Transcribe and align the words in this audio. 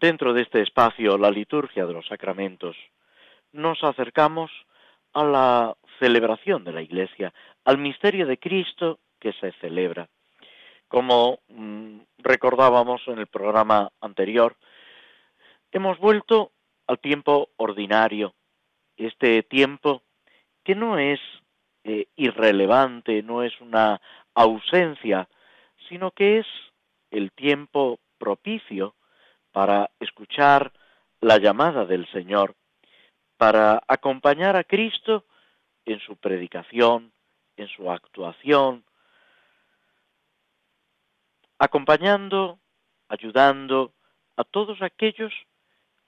dentro 0.00 0.32
de 0.32 0.42
este 0.42 0.62
espacio, 0.62 1.16
la 1.18 1.30
liturgia 1.30 1.86
de 1.86 1.92
los 1.92 2.06
sacramentos, 2.06 2.76
nos 3.52 3.82
acercamos 3.82 4.50
a 5.12 5.24
la 5.24 5.76
celebración 5.98 6.64
de 6.64 6.72
la 6.72 6.82
Iglesia, 6.82 7.32
al 7.64 7.78
misterio 7.78 8.26
de 8.26 8.38
Cristo 8.38 8.98
que 9.20 9.32
se 9.34 9.52
celebra. 9.60 10.08
Como 10.88 11.38
mm, 11.48 12.00
recordábamos 12.18 13.02
en 13.06 13.18
el 13.18 13.26
programa 13.26 13.90
anterior, 14.00 14.56
hemos 15.72 15.98
vuelto 15.98 16.52
al 16.86 16.98
tiempo 16.98 17.50
ordinario, 17.56 18.34
este 18.96 19.42
tiempo 19.42 20.02
que 20.62 20.74
no 20.74 20.98
es 20.98 21.20
eh, 21.84 22.06
irrelevante, 22.16 23.22
no 23.22 23.42
es 23.42 23.58
una 23.60 24.00
ausencia, 24.34 25.28
sino 25.88 26.10
que 26.10 26.38
es 26.38 26.46
el 27.10 27.32
tiempo 27.32 27.98
propicio 28.18 28.94
para 29.54 29.92
escuchar 30.00 30.72
la 31.20 31.38
llamada 31.38 31.84
del 31.84 32.10
Señor, 32.10 32.56
para 33.36 33.80
acompañar 33.86 34.56
a 34.56 34.64
Cristo 34.64 35.26
en 35.84 36.00
su 36.00 36.16
predicación, 36.16 37.12
en 37.56 37.68
su 37.68 37.88
actuación, 37.88 38.84
acompañando, 41.56 42.58
ayudando 43.08 43.92
a 44.36 44.42
todos 44.42 44.82
aquellos 44.82 45.32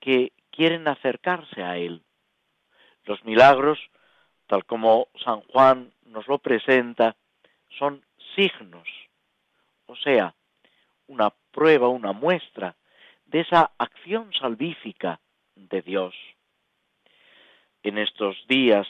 que 0.01 0.33
quieren 0.51 0.89
acercarse 0.89 1.63
a 1.63 1.77
Él. 1.77 2.03
Los 3.05 3.25
milagros, 3.25 3.79
tal 4.49 4.65
como 4.65 5.07
San 5.25 5.43
Juan 5.43 5.93
nos 6.07 6.27
lo 6.27 6.39
presenta, 6.39 7.15
son 7.79 8.05
signos, 8.35 8.89
o 9.87 9.95
sea, 9.95 10.35
una 11.07 11.33
prueba, 11.53 11.87
una 11.87 12.11
muestra 12.11 12.75
de 13.27 13.41
esa 13.41 13.73
acción 13.79 14.33
salvífica 14.33 15.21
de 15.55 15.83
Dios. 15.83 16.15
En 17.83 17.99
estos 17.99 18.37
días 18.49 18.87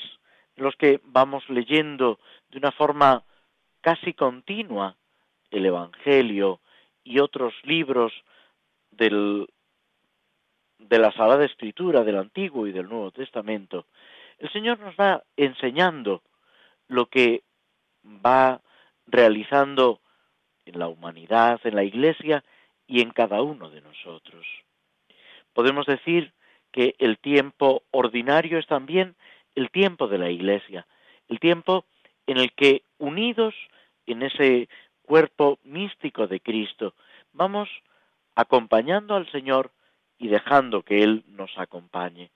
en 0.56 0.64
los 0.64 0.76
que 0.76 1.00
vamos 1.04 1.48
leyendo 1.48 2.18
de 2.50 2.58
una 2.58 2.72
forma 2.72 3.24
casi 3.80 4.14
continua 4.14 4.96
el 5.50 5.66
Evangelio 5.66 6.60
y 7.04 7.20
otros 7.20 7.54
libros 7.62 8.12
del, 8.90 9.46
de 10.78 10.98
la 10.98 11.12
Sagrada 11.12 11.44
Escritura 11.44 12.02
del 12.02 12.16
Antiguo 12.18 12.66
y 12.66 12.72
del 12.72 12.88
Nuevo 12.88 13.10
Testamento, 13.10 13.86
el 14.38 14.50
Señor 14.52 14.78
nos 14.80 14.94
va 14.96 15.22
enseñando 15.36 16.22
lo 16.88 17.06
que 17.06 17.42
va 18.04 18.60
realizando 19.06 20.00
en 20.64 20.78
la 20.78 20.88
humanidad, 20.88 21.60
en 21.64 21.76
la 21.76 21.84
Iglesia 21.84 22.44
y 22.86 23.00
en 23.00 23.10
cada 23.10 23.42
uno 23.42 23.70
de 23.70 23.80
nosotros. 23.80 24.46
Podemos 25.52 25.86
decir 25.86 26.32
que 26.72 26.94
el 26.98 27.18
tiempo 27.18 27.82
ordinario 27.90 28.58
es 28.58 28.66
también 28.66 29.16
el 29.54 29.70
tiempo 29.70 30.08
de 30.08 30.18
la 30.18 30.30
Iglesia, 30.30 30.86
el 31.28 31.40
tiempo 31.40 31.86
en 32.26 32.38
el 32.38 32.52
que 32.52 32.82
unidos 32.98 33.54
en 34.06 34.22
ese 34.22 34.68
cuerpo 35.02 35.58
místico 35.64 36.26
de 36.26 36.40
Cristo, 36.40 36.94
vamos 37.32 37.68
acompañando 38.34 39.14
al 39.14 39.30
Señor 39.30 39.70
y 40.18 40.28
dejando 40.28 40.82
que 40.82 41.02
Él 41.02 41.24
nos 41.28 41.56
acompañe. 41.56 42.30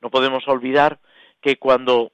No 0.00 0.10
podemos 0.10 0.46
olvidar 0.48 0.98
que 1.40 1.56
cuando 1.56 2.12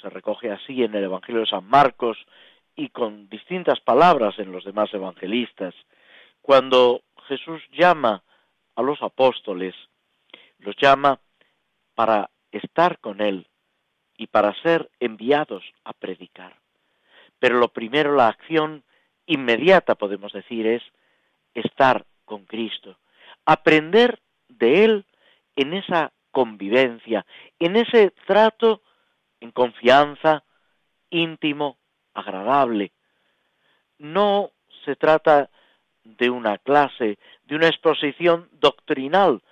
se 0.00 0.08
recoge 0.08 0.50
así 0.50 0.82
en 0.82 0.94
el 0.94 1.04
Evangelio 1.04 1.42
de 1.42 1.46
San 1.46 1.64
Marcos 1.64 2.18
y 2.74 2.88
con 2.88 3.28
distintas 3.28 3.80
palabras 3.80 4.38
en 4.38 4.52
los 4.52 4.64
demás 4.64 4.92
evangelistas, 4.94 5.74
cuando 6.50 7.02
Jesús 7.28 7.62
llama 7.70 8.24
a 8.74 8.82
los 8.82 9.00
apóstoles, 9.02 9.72
los 10.58 10.74
llama 10.78 11.20
para 11.94 12.28
estar 12.50 12.98
con 12.98 13.20
Él 13.20 13.46
y 14.16 14.26
para 14.26 14.52
ser 14.60 14.90
enviados 14.98 15.62
a 15.84 15.92
predicar. 15.92 16.56
Pero 17.38 17.60
lo 17.60 17.68
primero, 17.68 18.16
la 18.16 18.26
acción 18.26 18.82
inmediata, 19.26 19.94
podemos 19.94 20.32
decir, 20.32 20.66
es 20.66 20.82
estar 21.54 22.04
con 22.24 22.46
Cristo, 22.46 22.98
aprender 23.44 24.20
de 24.48 24.84
Él 24.84 25.06
en 25.54 25.72
esa 25.72 26.10
convivencia, 26.32 27.24
en 27.60 27.76
ese 27.76 28.10
trato 28.26 28.82
en 29.38 29.52
confianza, 29.52 30.42
íntimo, 31.10 31.78
agradable. 32.12 32.90
No 33.98 34.50
se 34.84 34.96
trata 34.96 35.48
de 36.18 36.30
una 36.30 36.58
clase, 36.58 37.18
de 37.44 37.56
una 37.56 37.68
exposición 37.68 38.48
doctrinal. 38.52 39.42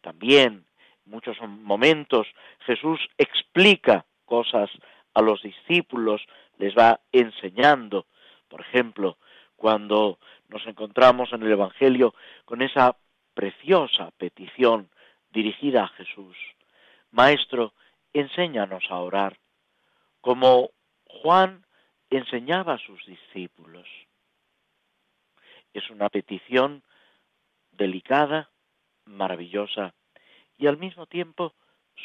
También, 0.00 0.64
en 1.04 1.10
muchos 1.10 1.36
momentos, 1.40 2.26
Jesús 2.60 3.00
explica 3.18 4.04
cosas 4.24 4.70
a 5.14 5.22
los 5.22 5.42
discípulos, 5.42 6.22
les 6.58 6.74
va 6.76 7.00
enseñando. 7.12 8.06
Por 8.48 8.60
ejemplo, 8.60 9.18
cuando 9.56 10.18
nos 10.48 10.66
encontramos 10.66 11.32
en 11.32 11.42
el 11.42 11.52
Evangelio 11.52 12.14
con 12.44 12.62
esa 12.62 12.96
preciosa 13.34 14.10
petición 14.16 14.90
dirigida 15.30 15.84
a 15.84 15.88
Jesús. 15.88 16.36
Maestro, 17.10 17.72
enséñanos 18.12 18.84
a 18.90 18.96
orar, 18.96 19.38
como 20.20 20.70
Juan 21.06 21.64
enseñaba 22.10 22.74
a 22.74 22.78
sus 22.78 23.04
discípulos. 23.06 23.86
Es 25.76 25.90
una 25.90 26.08
petición 26.08 26.82
delicada, 27.70 28.48
maravillosa 29.04 29.92
y 30.56 30.68
al 30.68 30.78
mismo 30.78 31.04
tiempo 31.04 31.52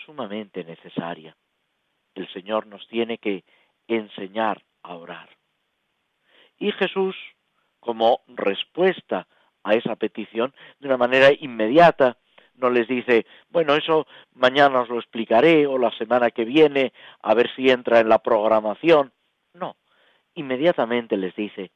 sumamente 0.05 0.65
necesaria. 0.65 1.37
El 2.13 2.27
Señor 2.33 2.67
nos 2.67 2.85
tiene 2.89 3.17
que 3.17 3.45
enseñar 3.87 4.61
a 4.83 4.95
orar. 4.95 5.29
Y 6.59 6.73
Jesús, 6.73 7.15
como 7.79 8.23
respuesta 8.27 9.25
a 9.63 9.73
esa 9.73 9.95
petición, 9.95 10.53
de 10.81 10.87
una 10.89 10.97
manera 10.97 11.29
inmediata, 11.31 12.17
no 12.55 12.69
les 12.69 12.89
dice, 12.89 13.25
bueno, 13.51 13.75
eso 13.75 14.05
mañana 14.33 14.81
os 14.81 14.89
lo 14.89 14.99
explicaré 14.99 15.65
o 15.65 15.77
la 15.77 15.91
semana 15.97 16.31
que 16.31 16.43
viene, 16.43 16.91
a 17.21 17.33
ver 17.35 17.49
si 17.55 17.69
entra 17.69 18.01
en 18.01 18.09
la 18.09 18.19
programación. 18.19 19.13
No, 19.53 19.77
inmediatamente 20.33 21.15
les 21.15 21.33
dice, 21.37 21.71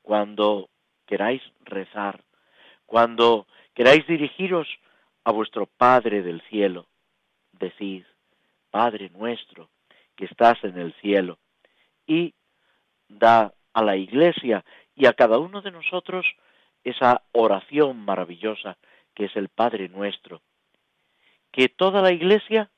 cuando 0.00 0.70
queráis 1.06 1.42
rezar, 1.64 2.22
cuando 2.84 3.46
queráis 3.74 4.06
dirigiros 4.06 4.68
a 5.24 5.32
vuestro 5.32 5.66
Padre 5.66 6.22
del 6.22 6.40
cielo, 6.42 6.86
decid, 7.52 8.04
Padre 8.70 9.10
nuestro, 9.10 9.68
que 10.14 10.26
estás 10.26 10.62
en 10.64 10.78
el 10.78 10.92
cielo, 11.00 11.38
y 12.06 12.34
da 13.08 13.52
a 13.72 13.82
la 13.82 13.96
Iglesia 13.96 14.64
y 14.94 15.06
a 15.06 15.12
cada 15.12 15.38
uno 15.38 15.62
de 15.62 15.70
nosotros 15.70 16.26
esa 16.84 17.22
oración 17.32 18.04
maravillosa 18.04 18.76
que 19.14 19.24
es 19.26 19.36
el 19.36 19.48
Padre 19.48 19.88
nuestro, 19.88 20.42
que 21.50 21.68
toda 21.68 22.02
la 22.02 22.12
Iglesia 22.12 22.70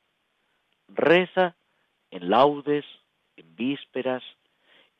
reza 0.88 1.56
en 2.10 2.30
laudes, 2.30 2.84
en 3.36 3.54
vísperas 3.54 4.22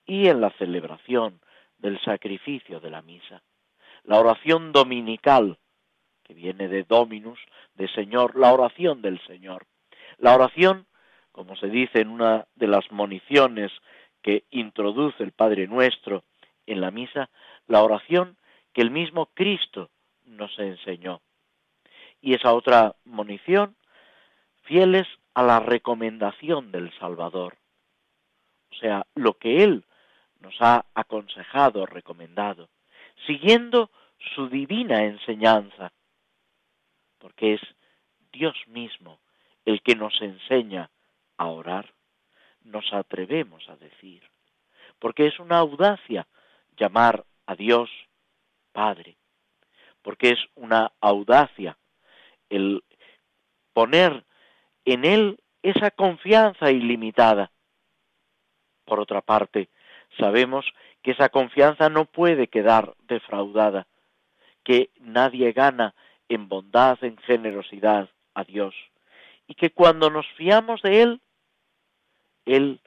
y 0.05 0.29
en 0.29 0.41
la 0.41 0.51
celebración 0.59 1.41
del 1.79 2.01
sacrificio 2.03 2.81
de 2.81 2.91
la 2.91 3.03
misa. 3.03 3.43
La 4.05 4.19
oración 4.19 4.73
dominical, 4.73 5.59
que 6.25 6.35
viene 6.35 6.69
de 6.69 6.85
Dominus, 6.85 7.39
de 7.75 7.89
Señor, 7.89 8.37
la 8.37 8.53
oración 8.53 9.03
del 9.03 9.21
Señor. 9.27 9.67
La 10.19 10.35
oración, 10.35 10.87
como 11.33 11.57
se 11.57 11.69
dice 11.69 12.01
en 12.01 12.09
una 12.09 12.47
de 12.55 12.67
las 12.67 12.91
moniciones 12.91 13.73
que 14.23 14.45
introduce 14.51 15.23
el 15.23 15.33
Padre 15.33 15.67
Nuestro 15.67 16.25
en 16.67 16.81
la 16.81 16.91
misa, 16.91 17.31
la 17.67 17.83
oración 17.83 18.37
que 18.73 18.83
el 18.83 18.91
mismo 18.91 19.27
Cristo 19.35 19.91
nos 20.27 20.57
enseñó. 20.59 21.21
Y 22.21 22.35
esa 22.35 22.53
otra 22.53 22.97
monición, 23.05 23.77
fieles 24.63 25.07
a 25.35 25.43
la 25.43 25.61
recomendación 25.61 26.73
del 26.73 26.93
Salvador. 26.99 27.57
O 28.73 28.75
sea, 28.75 29.07
lo 29.15 29.35
que 29.35 29.63
Él 29.63 29.85
nos 30.41 30.55
ha 30.61 30.85
aconsejado, 30.95 31.87
recomendado, 31.87 32.69
siguiendo 33.27 33.91
su 34.35 34.49
divina 34.49 35.05
enseñanza. 35.05 35.93
porque 37.19 37.55
es 37.55 37.61
Dios 38.33 38.57
mismo 38.69 39.19
el 39.65 39.83
que 39.83 39.97
nos 39.97 40.15
enseña 40.23 40.89
a 41.37 41.47
orar, 41.49 41.93
nos 42.63 42.93
atrevemos 42.93 43.69
a 43.69 43.77
decir, 43.77 44.23
porque 45.01 45.27
es 45.27 45.39
una 45.41 45.59
audacia 45.59 46.29
llamar 46.77 47.25
a 47.47 47.57
Dios 47.57 47.91
Padre, 48.73 49.17
porque 50.03 50.31
es 50.31 50.39
una 50.55 50.93
audacia 51.01 51.77
el 52.49 52.85
poner 53.73 54.25
en 54.85 55.05
Él 55.05 55.41
esa 55.63 55.91
confianza 55.91 56.71
ilimitada. 56.71 57.51
Por 58.85 59.01
otra 59.01 59.21
parte, 59.21 59.69
sabemos 60.17 60.65
que 61.03 61.13
esa 61.13 61.29
confianza 61.29 61.89
no 61.89 62.07
puede 62.07 62.49
quedar 62.49 62.95
defraudada, 63.07 63.87
que 64.65 64.91
nadie 65.01 65.53
gana 65.53 65.95
en 66.29 66.49
bondad, 66.49 67.03
en 67.03 67.17
generosidad 67.19 68.09
a 68.35 68.45
Dios, 68.45 68.75
y 69.47 69.55
que 69.55 69.71
cuando 69.71 70.11
nos 70.11 70.27
fiamos 70.37 70.83
de 70.83 71.03
Él, 71.03 71.21
Él 72.45 72.81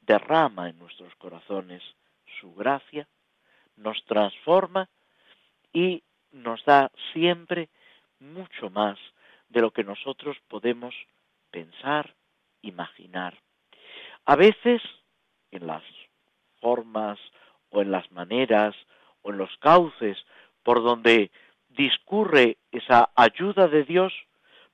derrama 0.00 0.70
en 0.70 0.78
nuestros 0.78 1.14
corazones 1.16 1.82
su 2.40 2.54
gracia, 2.54 3.06
nos 3.76 4.02
transforma 4.06 4.88
y 5.72 6.02
nos 6.32 6.64
da 6.64 6.90
siempre 7.12 7.68
mucho 8.18 8.70
más 8.70 8.98
de 9.48 9.60
lo 9.60 9.70
que 9.70 9.84
nosotros 9.84 10.36
podemos 10.48 10.94
pensar, 11.50 12.14
imaginar. 12.62 13.38
A 14.24 14.36
veces, 14.36 14.82
en 15.50 15.66
las 15.66 15.82
formas 16.60 17.18
o 17.70 17.82
en 17.82 17.90
las 17.90 18.10
maneras 18.12 18.74
o 19.22 19.30
en 19.30 19.38
los 19.38 19.54
cauces 19.58 20.16
por 20.62 20.82
donde 20.82 21.30
discurre 21.68 22.58
esa 22.72 23.10
ayuda 23.14 23.68
de 23.68 23.84
Dios, 23.84 24.12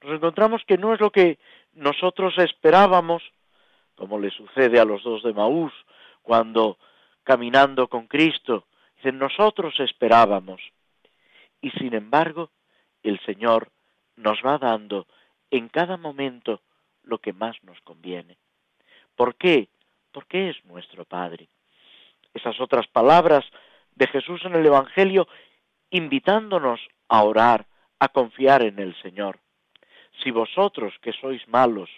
nos 0.03 0.15
encontramos 0.17 0.63
que 0.67 0.79
no 0.79 0.95
es 0.95 1.01
lo 1.01 1.11
que 1.11 1.39
nosotros 1.75 2.35
esperábamos, 2.39 3.23
como 3.95 4.19
le 4.19 4.31
sucede 4.31 4.81
a 4.81 4.85
los 4.85 5.03
dos 5.03 5.23
de 5.23 5.33
Maús, 5.33 5.73
cuando 6.23 6.79
caminando 7.23 7.89
con 7.89 8.07
Cristo, 8.07 8.67
dicen 8.97 9.19
nosotros 9.19 9.79
esperábamos. 9.81 10.61
Y 11.61 11.71
sin 11.71 11.95
embargo, 11.95 12.51
el 13.03 13.19
Señor 13.21 13.71
nos 14.17 14.39
va 14.45 14.59
dando 14.59 15.07
en 15.51 15.69
cada 15.69 15.97
momento 15.97 16.61
lo 17.03 17.19
que 17.19 17.33
más 17.33 17.57
nos 17.63 17.81
conviene. 17.83 18.37
¿Por 19.17 19.37
qué? 19.37 19.69
Porque 20.13 20.51
es 20.51 20.65
nuestro 20.65 21.05
Padre. 21.05 21.49
Esas 22.35 22.61
otras 22.61 22.87
palabras 22.89 23.45
de 23.95 24.07
Jesús 24.09 24.45
en 24.45 24.55
el 24.55 24.67
Evangelio 24.67 25.29
invitándonos 25.91 26.81
a 27.09 27.23
orar, 27.23 27.67
a 28.01 28.09
confiar 28.09 28.63
en 28.63 28.79
el 28.79 29.01
Señor. 29.01 29.39
Si 30.23 30.31
vosotros 30.31 30.93
que 31.01 31.13
sois 31.13 31.47
malos 31.49 31.91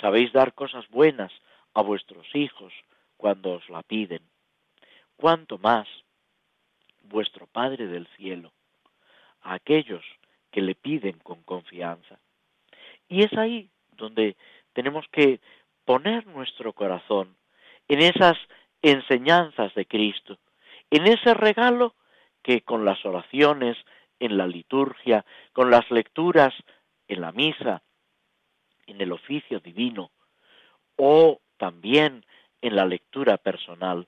sabéis 0.00 0.32
dar 0.32 0.54
cosas 0.54 0.88
buenas 0.88 1.32
a 1.74 1.82
vuestros 1.82 2.26
hijos 2.34 2.72
cuando 3.16 3.54
os 3.54 3.68
la 3.68 3.82
piden, 3.82 4.22
cuánto 5.16 5.58
más 5.58 5.86
vuestro 7.02 7.46
Padre 7.46 7.86
del 7.86 8.06
cielo 8.16 8.52
a 9.42 9.54
aquellos 9.54 10.04
que 10.50 10.60
le 10.60 10.74
piden 10.74 11.18
con 11.18 11.42
confianza. 11.42 12.18
Y 13.08 13.22
es 13.22 13.32
ahí 13.34 13.70
donde 13.92 14.36
tenemos 14.72 15.06
que 15.12 15.40
poner 15.84 16.26
nuestro 16.26 16.72
corazón 16.72 17.36
en 17.88 18.00
esas 18.00 18.36
enseñanzas 18.82 19.74
de 19.74 19.86
Cristo, 19.86 20.38
en 20.90 21.06
ese 21.06 21.34
regalo 21.34 21.94
que 22.42 22.62
con 22.62 22.84
las 22.84 23.04
oraciones, 23.04 23.76
en 24.18 24.36
la 24.36 24.46
liturgia, 24.46 25.24
con 25.52 25.70
las 25.70 25.90
lecturas 25.90 26.52
en 27.08 27.20
la 27.20 27.32
misa, 27.32 27.82
en 28.86 29.00
el 29.00 29.12
oficio 29.12 29.60
divino, 29.60 30.10
o 30.96 31.40
también 31.56 32.24
en 32.60 32.76
la 32.76 32.86
lectura 32.86 33.36
personal, 33.36 34.06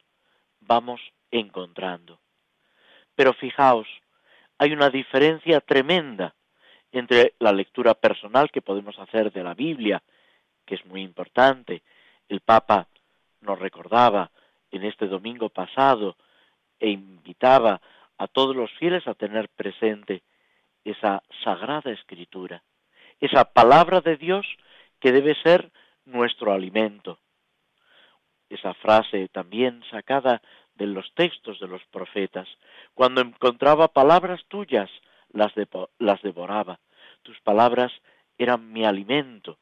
vamos 0.60 1.00
encontrando. 1.30 2.20
Pero 3.14 3.32
fijaos, 3.34 3.86
hay 4.58 4.72
una 4.72 4.90
diferencia 4.90 5.60
tremenda 5.60 6.34
entre 6.92 7.34
la 7.40 7.52
lectura 7.52 7.94
personal 7.94 8.50
que 8.50 8.62
podemos 8.62 8.98
hacer 8.98 9.32
de 9.32 9.42
la 9.42 9.54
Biblia, 9.54 10.02
que 10.64 10.76
es 10.76 10.86
muy 10.86 11.02
importante. 11.02 11.82
El 12.28 12.40
Papa 12.40 12.88
nos 13.40 13.58
recordaba 13.58 14.30
en 14.76 14.84
este 14.84 15.06
domingo 15.06 15.48
pasado 15.48 16.16
e 16.80 16.90
invitaba 16.90 17.80
a 18.18 18.26
todos 18.26 18.54
los 18.56 18.70
fieles 18.72 19.06
a 19.06 19.14
tener 19.14 19.48
presente 19.50 20.22
esa 20.84 21.22
sagrada 21.42 21.92
escritura, 21.92 22.62
esa 23.20 23.44
palabra 23.44 24.00
de 24.00 24.16
Dios 24.16 24.46
que 25.00 25.12
debe 25.12 25.34
ser 25.42 25.70
nuestro 26.04 26.52
alimento. 26.52 27.18
Esa 28.50 28.74
frase 28.74 29.28
también 29.28 29.82
sacada 29.90 30.42
de 30.74 30.86
los 30.86 31.12
textos 31.14 31.60
de 31.60 31.68
los 31.68 31.82
profetas, 31.86 32.48
cuando 32.94 33.20
encontraba 33.20 33.88
palabras 33.88 34.44
tuyas, 34.48 34.90
las, 35.30 35.52
las 35.98 36.20
devoraba. 36.22 36.80
Tus 37.22 37.40
palabras 37.40 37.92
eran 38.38 38.72
mi 38.72 38.84
alimento. 38.84 39.58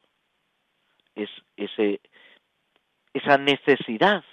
Es 1.15 1.29
ese, 1.55 2.01
esa 3.13 3.37
necesidad 3.37 4.23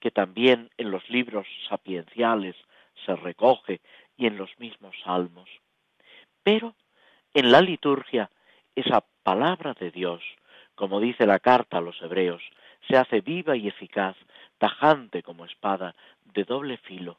que 0.00 0.10
también 0.10 0.70
en 0.76 0.90
los 0.90 1.08
libros 1.08 1.46
sapienciales 1.68 2.56
se 3.04 3.14
recoge 3.16 3.80
y 4.16 4.26
en 4.26 4.36
los 4.36 4.50
mismos 4.58 4.94
salmos. 5.04 5.48
Pero 6.42 6.74
en 7.34 7.50
la 7.52 7.60
liturgia 7.60 8.30
esa 8.74 9.04
palabra 9.22 9.74
de 9.74 9.90
Dios, 9.90 10.22
como 10.74 11.00
dice 11.00 11.26
la 11.26 11.38
carta 11.38 11.78
a 11.78 11.80
los 11.80 12.00
hebreos, 12.02 12.42
se 12.88 12.96
hace 12.96 13.20
viva 13.20 13.56
y 13.56 13.68
eficaz, 13.68 14.16
tajante 14.58 15.22
como 15.22 15.44
espada, 15.44 15.94
de 16.24 16.44
doble 16.44 16.76
filo. 16.78 17.18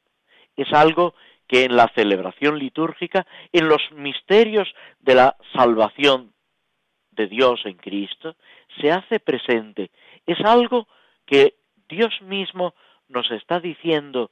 Es 0.56 0.72
algo 0.74 1.16
que 1.48 1.66
en 1.66 1.76
la 1.76 1.92
celebración 1.96 2.60
litúrgica, 2.60 3.26
en 3.52 3.68
los 3.68 3.82
misterios 3.92 4.74
de 5.00 5.16
la 5.16 5.36
salvación 5.54 6.34
de 7.12 7.28
Dios 7.28 7.62
en 7.66 7.78
Cristo, 7.78 8.36
se 8.80 8.92
hace 8.92 9.20
presente. 9.20 9.92
Es 10.26 10.40
algo 10.46 10.88
que 11.26 11.56
Dios 11.90 12.22
mismo 12.22 12.74
nos 13.08 13.30
está 13.32 13.60
diciendo 13.60 14.30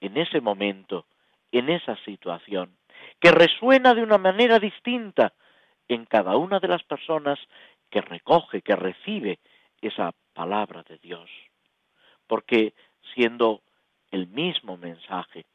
en 0.00 0.16
ese 0.16 0.40
momento, 0.40 1.06
en 1.52 1.68
esa 1.68 1.96
situación, 2.04 2.76
que 3.20 3.30
resuena 3.30 3.94
de 3.94 4.02
una 4.02 4.18
manera 4.18 4.58
distinta 4.58 5.32
en 5.88 6.04
cada 6.04 6.36
una 6.36 6.60
de 6.60 6.68
las 6.68 6.82
personas 6.84 7.38
que 7.90 8.00
recoge, 8.00 8.62
que 8.62 8.76
recibe 8.76 9.38
esa 9.80 10.12
palabra 10.32 10.82
de 10.82 10.98
Dios. 10.98 11.30
Porque 12.26 12.74
siendo 13.14 13.62
el 14.10 14.26
mismo 14.28 14.76
mensaje, 14.76 15.46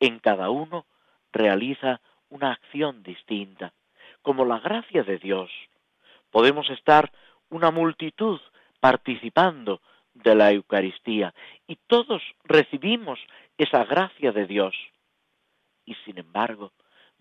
en 0.00 0.18
cada 0.20 0.50
uno 0.50 0.86
realiza 1.32 2.00
una 2.30 2.52
acción 2.52 3.02
distinta. 3.02 3.72
Como 4.22 4.44
la 4.44 4.60
gracia 4.60 5.02
de 5.02 5.18
Dios, 5.18 5.50
podemos 6.30 6.68
estar 6.70 7.10
una 7.50 7.70
multitud 7.70 8.40
participando 8.80 9.80
de 10.22 10.34
la 10.34 10.52
Eucaristía 10.52 11.34
y 11.66 11.76
todos 11.86 12.22
recibimos 12.44 13.18
esa 13.56 13.84
gracia 13.84 14.32
de 14.32 14.46
Dios. 14.46 14.74
Y 15.84 15.94
sin 16.04 16.18
embargo, 16.18 16.72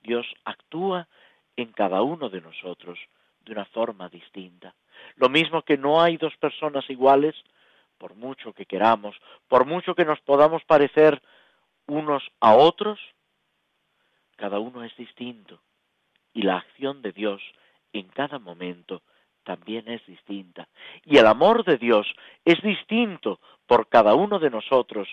Dios 0.03 0.25
actúa 0.45 1.07
en 1.55 1.71
cada 1.71 2.01
uno 2.01 2.29
de 2.29 2.41
nosotros 2.41 2.99
de 3.41 3.53
una 3.53 3.65
forma 3.65 4.09
distinta. 4.09 4.75
Lo 5.15 5.29
mismo 5.29 5.61
que 5.61 5.77
no 5.77 6.01
hay 6.01 6.17
dos 6.17 6.35
personas 6.37 6.89
iguales, 6.89 7.35
por 7.97 8.15
mucho 8.15 8.53
que 8.53 8.65
queramos, 8.65 9.15
por 9.47 9.65
mucho 9.65 9.95
que 9.95 10.05
nos 10.05 10.19
podamos 10.21 10.63
parecer 10.65 11.21
unos 11.87 12.23
a 12.39 12.55
otros, 12.55 12.99
cada 14.35 14.59
uno 14.59 14.83
es 14.83 14.95
distinto. 14.97 15.59
Y 16.33 16.43
la 16.43 16.57
acción 16.57 17.01
de 17.01 17.11
Dios 17.11 17.41
en 17.93 18.07
cada 18.09 18.37
momento 18.37 19.01
también 19.47 19.87
es 19.87 20.05
distinta. 20.05 20.67
Y 21.05 21.19
el 21.19 21.25
amor 21.25 21.63
de 21.63 21.77
Dios 21.77 22.05
es 22.43 22.61
distinto 22.61 23.39
por 23.65 23.87
cada 23.87 24.13
uno 24.13 24.39
de 24.39 24.49
nosotros 24.49 25.07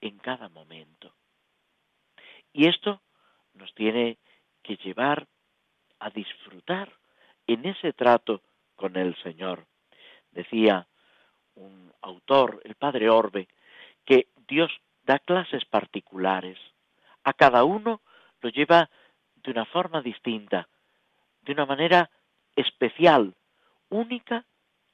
en 0.00 0.16
cada 0.18 0.48
momento. 0.48 1.12
Y 2.52 2.68
esto 2.68 3.00
nos 3.54 3.74
tiene 3.74 4.18
que 4.62 4.76
llevar 4.76 5.26
a 5.98 6.08
disfrutar 6.10 6.92
en 7.48 7.66
ese 7.66 7.92
trato 7.92 8.42
con 8.76 8.94
el 8.94 9.16
Señor. 9.24 9.66
Decía 10.30 10.86
un 11.56 11.92
autor, 12.02 12.60
el 12.62 12.76
padre 12.76 13.10
Orbe, 13.10 13.48
que 14.04 14.28
Dios 14.46 14.70
da 15.02 15.18
clases 15.18 15.64
particulares. 15.64 16.58
A 17.24 17.32
cada 17.32 17.64
uno 17.64 18.02
lo 18.40 18.50
lleva 18.50 18.88
de 19.34 19.50
una 19.50 19.64
forma 19.64 20.00
distinta, 20.00 20.68
de 21.42 21.52
una 21.54 21.66
manera 21.66 22.08
especial, 22.54 23.34
única 23.90 24.44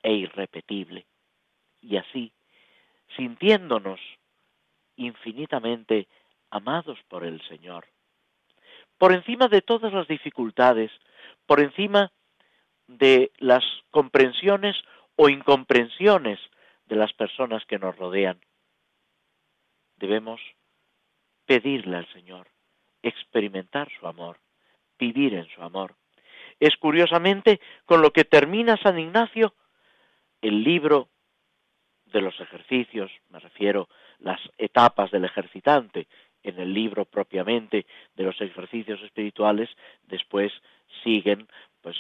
e 0.03 0.13
irrepetible. 0.13 1.07
Y 1.81 1.97
así, 1.97 2.33
sintiéndonos 3.17 4.01
infinitamente 4.97 6.09
amados 6.51 6.99
por 7.09 7.25
el 7.25 7.41
Señor, 7.49 7.87
por 8.99 9.13
encima 9.13 9.49
de 9.49 9.61
todas 9.61 9.93
las 9.93 10.07
dificultades, 10.07 10.91
por 11.47 11.61
encima 11.61 12.13
de 12.87 13.33
las 13.39 13.65
comprensiones 13.91 14.77
o 15.17 15.29
incomprensiones 15.29 16.39
de 16.87 16.97
las 16.97 17.13
personas 17.13 17.65
que 17.67 17.79
nos 17.79 17.97
rodean. 17.97 18.41
Debemos 19.97 20.41
pedirle 21.47 21.97
al 21.97 22.13
Señor, 22.13 22.49
experimentar 23.03 23.89
su 23.99 24.07
amor, 24.07 24.39
vivir 24.99 25.35
en 25.35 25.47
su 25.49 25.63
amor. 25.63 25.95
Es 26.65 26.79
curiosamente 26.79 27.61
con 27.85 28.01
lo 28.01 28.11
que 28.11 28.25
termina 28.25 28.79
San 28.79 28.99
Ignacio 28.99 29.53
el 30.41 30.65
libro 30.65 31.11
de 32.07 32.23
los 32.23 32.41
ejercicios, 32.41 33.11
me 33.29 33.39
refiero 33.39 33.91
las 34.19 34.41
etapas 34.57 35.11
del 35.11 35.27
ejercitante, 35.27 36.09
en 36.43 36.59
el 36.59 36.73
libro 36.73 37.05
propiamente 37.05 37.85
de 38.15 38.25
los 38.25 38.41
ejercicios 38.41 38.99
espirituales, 39.03 39.69
después 40.05 40.53
siguen 41.03 41.49
pues 41.83 41.99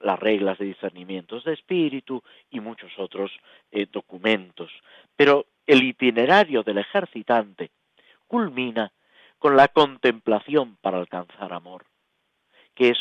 las 0.00 0.18
reglas 0.18 0.58
de 0.58 0.66
discernimientos 0.66 1.42
de 1.44 1.54
espíritu 1.54 2.22
y 2.50 2.60
muchos 2.60 2.92
otros 2.98 3.32
eh, 3.70 3.86
documentos. 3.90 4.70
Pero 5.16 5.46
el 5.66 5.82
itinerario 5.82 6.62
del 6.62 6.76
ejercitante 6.76 7.70
culmina 8.26 8.92
con 9.38 9.56
la 9.56 9.68
contemplación 9.68 10.76
para 10.82 10.98
alcanzar 10.98 11.54
amor, 11.54 11.86
que 12.74 12.90
es 12.90 12.98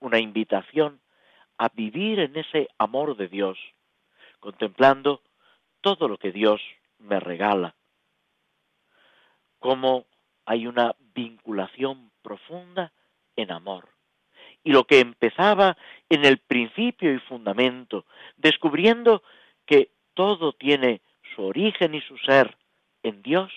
una 0.00 0.18
invitación 0.18 1.00
a 1.58 1.68
vivir 1.68 2.20
en 2.20 2.36
ese 2.36 2.68
amor 2.78 3.16
de 3.16 3.28
Dios, 3.28 3.58
contemplando 4.40 5.22
todo 5.80 6.08
lo 6.08 6.18
que 6.18 6.32
Dios 6.32 6.60
me 6.98 7.20
regala, 7.20 7.74
cómo 9.58 10.06
hay 10.46 10.66
una 10.66 10.94
vinculación 11.14 12.10
profunda 12.22 12.92
en 13.36 13.52
amor. 13.52 13.88
Y 14.62 14.72
lo 14.72 14.84
que 14.84 15.00
empezaba 15.00 15.76
en 16.08 16.24
el 16.24 16.38
principio 16.38 17.14
y 17.14 17.18
fundamento, 17.20 18.04
descubriendo 18.36 19.22
que 19.64 19.92
todo 20.14 20.52
tiene 20.52 21.00
su 21.34 21.44
origen 21.44 21.94
y 21.94 22.00
su 22.02 22.18
ser 22.18 22.56
en 23.02 23.22
Dios, 23.22 23.52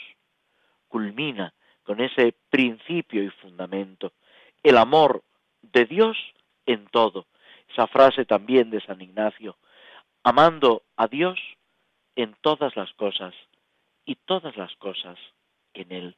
culmina 0.87 1.53
con 1.83 1.99
ese 1.99 2.35
principio 2.49 3.23
y 3.23 3.29
fundamento, 3.29 4.13
el 4.61 4.77
amor 4.77 5.23
de 5.63 5.85
Dios 5.85 6.17
en 6.65 6.85
todo. 6.87 7.25
Esa 7.69 7.87
frase 7.87 8.25
también 8.25 8.69
de 8.69 8.81
San 8.81 9.01
Ignacio, 9.01 9.57
amando 10.23 10.83
a 10.95 11.07
Dios 11.07 11.39
en 12.15 12.35
todas 12.41 12.75
las 12.75 12.93
cosas 12.93 13.33
y 14.05 14.15
todas 14.15 14.55
las 14.57 14.75
cosas 14.75 15.17
en 15.73 15.91
Él. 15.91 16.15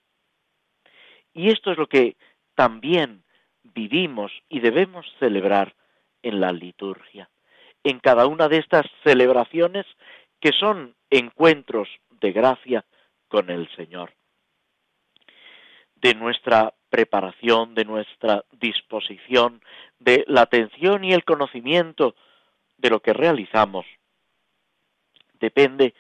Y 1.34 1.50
esto 1.50 1.72
es 1.72 1.78
lo 1.78 1.88
que 1.88 2.18
también 2.56 3.24
vivimos 3.64 4.32
y 4.50 4.60
debemos 4.60 5.06
celebrar 5.20 5.76
en 6.22 6.40
la 6.40 6.52
liturgia, 6.52 7.30
en 7.84 8.00
cada 8.00 8.28
una 8.28 8.48
de 8.48 8.58
estas 8.58 8.86
celebraciones 9.04 9.86
que 10.40 10.52
son 10.52 10.96
encuentros 11.10 11.88
de 12.22 12.32
gracia 12.32 12.86
con 13.28 13.50
el 13.50 13.70
Señor. 13.76 14.14
De 15.96 16.14
nuestra 16.14 16.74
preparación, 16.96 17.76
de 17.76 17.84
nuestra 17.84 18.46
disposición, 18.54 19.62
de 20.00 20.24
la 20.30 20.44
atención 20.44 21.04
y 21.04 21.12
el 21.12 21.26
conocimiento 21.26 22.16
de 22.78 22.90
lo 22.90 23.02
que 23.02 23.12
realizamos, 23.12 23.86
depende 25.34 25.94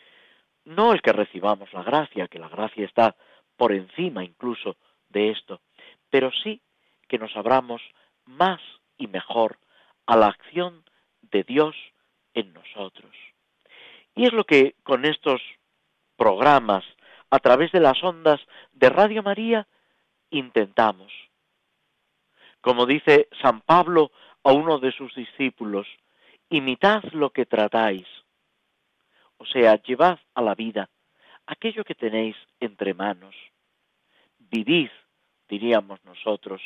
no 0.64 0.94
el 0.94 1.02
que 1.02 1.12
recibamos 1.12 1.74
la 1.74 1.84
gracia, 1.84 2.30
que 2.30 2.40
la 2.40 2.48
gracia 2.48 2.86
está 2.86 3.18
por 3.58 3.74
encima 3.74 4.24
incluso 4.24 4.78
de 5.10 5.32
esto, 5.32 5.60
pero 6.10 6.32
sí 6.32 6.62
que 7.10 7.18
nos 7.18 7.36
abramos 7.36 7.82
más 8.24 8.62
y 8.98 9.08
mejor 9.08 9.58
a 10.06 10.16
la 10.16 10.28
acción 10.28 10.86
de 11.24 11.44
Dios 11.44 11.76
en 12.34 12.54
nosotros. 12.54 13.12
Y 14.16 14.28
es 14.28 14.32
lo 14.32 14.46
que 14.46 14.76
con 14.84 15.04
estos 15.04 15.42
programas, 16.16 16.86
a 17.32 17.40
través 17.40 17.74
de 17.74 17.82
las 17.82 18.02
ondas 18.02 18.40
de 18.72 18.88
Radio 18.90 19.24
María, 19.24 19.68
intentamos. 20.38 21.12
Como 22.62 22.86
dice 22.86 23.28
San 23.42 23.62
Pablo 23.62 24.12
a 24.44 24.52
uno 24.52 24.80
de 24.80 24.92
sus 24.92 25.14
discípulos, 25.16 25.88
imitad 26.50 27.04
lo 27.14 27.32
que 27.32 27.46
tratáis, 27.46 28.08
o 29.38 29.46
sea, 29.46 29.82
llevad 29.82 30.20
a 30.34 30.42
la 30.42 30.56
vida 30.56 30.90
aquello 31.48 31.84
que 31.84 31.96
tenéis 31.96 32.36
entre 32.60 32.94
manos, 32.94 33.36
vivid, 34.40 34.90
diríamos 35.48 36.04
nosotros, 36.04 36.62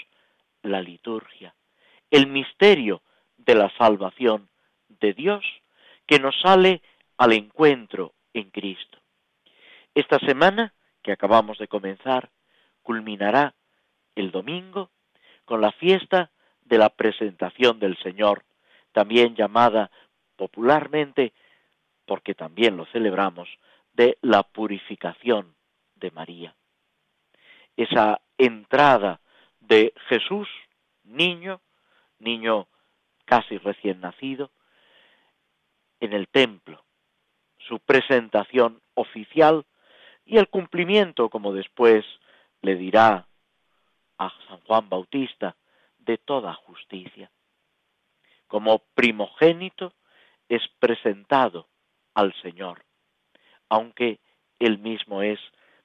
la 0.63 0.81
liturgia, 0.81 1.53
el 2.09 2.27
misterio 2.27 3.01
de 3.37 3.55
la 3.55 3.69
salvación 3.77 4.49
de 4.87 5.13
Dios 5.13 5.43
que 6.05 6.19
nos 6.19 6.39
sale 6.41 6.81
al 7.17 7.33
encuentro 7.33 8.13
en 8.33 8.49
Cristo. 8.49 8.97
Esta 9.93 10.19
semana 10.19 10.73
que 11.01 11.11
acabamos 11.11 11.57
de 11.57 11.67
comenzar 11.67 12.29
culminará 12.81 13.53
el 14.19 14.31
domingo 14.31 14.91
con 15.45 15.61
la 15.61 15.71
fiesta 15.71 16.29
de 16.61 16.77
la 16.77 16.89
presentación 16.89 17.79
del 17.79 17.97
Señor, 17.97 18.43
también 18.91 19.35
llamada 19.35 19.89
popularmente, 20.35 21.33
porque 22.05 22.35
también 22.35 22.77
lo 22.77 22.85
celebramos, 22.87 23.49
de 23.93 24.17
la 24.21 24.43
purificación 24.43 25.55
de 25.95 26.11
María. 26.11 26.55
Esa 27.75 28.21
entrada 28.37 29.19
de 29.59 29.93
Jesús, 30.07 30.47
niño, 31.03 31.61
niño 32.19 32.67
casi 33.25 33.57
recién 33.57 33.99
nacido, 34.01 34.51
en 35.99 36.13
el 36.13 36.27
templo, 36.27 36.83
su 37.57 37.79
presentación 37.79 38.81
oficial 38.93 39.65
y 40.25 40.37
el 40.37 40.47
cumplimiento, 40.47 41.29
como 41.29 41.53
después 41.53 42.05
le 42.61 42.75
dirá 42.75 43.28
a 44.19 44.31
San 44.47 44.59
Juan 44.61 44.89
Bautista, 44.89 45.55
de 45.97 46.17
toda 46.17 46.53
justicia. 46.53 47.31
Como 48.47 48.79
primogénito 48.93 49.93
es 50.47 50.61
presentado 50.79 51.67
al 52.13 52.33
Señor, 52.41 52.83
aunque 53.69 54.19
él 54.59 54.77
mismo 54.79 55.21
es 55.21 55.39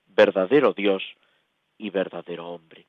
verdadero 0.06 0.72
Dios 0.72 1.02
y 1.78 1.90
verdadero 1.90 2.48
hombre. 2.48 2.86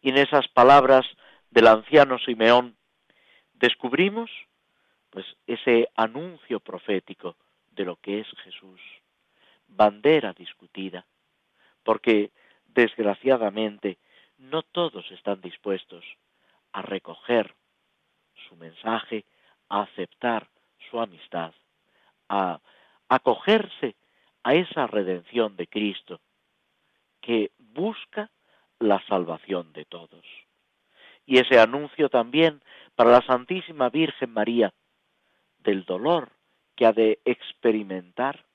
Y 0.00 0.10
en 0.10 0.18
esas 0.18 0.48
palabras 0.48 1.06
del 1.50 1.66
anciano 1.66 2.18
Simeón 2.18 2.76
descubrimos 3.54 4.30
pues 5.10 5.26
ese 5.46 5.88
anuncio 5.96 6.60
profético 6.60 7.36
de 7.72 7.84
lo 7.84 7.96
que 7.96 8.20
es 8.20 8.28
Jesús, 8.44 8.80
bandera 9.66 10.32
discutida, 10.32 11.04
porque 11.82 12.30
desgraciadamente 12.66 13.98
no 14.40 14.62
todos 14.62 15.08
están 15.10 15.40
dispuestos 15.40 16.04
a 16.72 16.82
recoger 16.82 17.54
su 18.48 18.56
mensaje, 18.56 19.24
a 19.68 19.82
aceptar 19.82 20.48
su 20.90 20.98
amistad, 20.98 21.52
a 22.28 22.60
acogerse 23.08 23.96
a 24.42 24.54
esa 24.54 24.86
redención 24.86 25.56
de 25.56 25.66
Cristo 25.66 26.20
que 27.20 27.52
busca 27.58 28.30
la 28.78 29.04
salvación 29.06 29.72
de 29.72 29.84
todos. 29.84 30.24
Y 31.26 31.38
ese 31.38 31.60
anuncio 31.60 32.08
también 32.08 32.62
para 32.94 33.10
la 33.10 33.22
Santísima 33.22 33.90
Virgen 33.90 34.32
María 34.32 34.72
del 35.58 35.84
dolor 35.84 36.32
que 36.74 36.86
ha 36.86 36.92
de 36.92 37.20
experimentar 37.26 38.46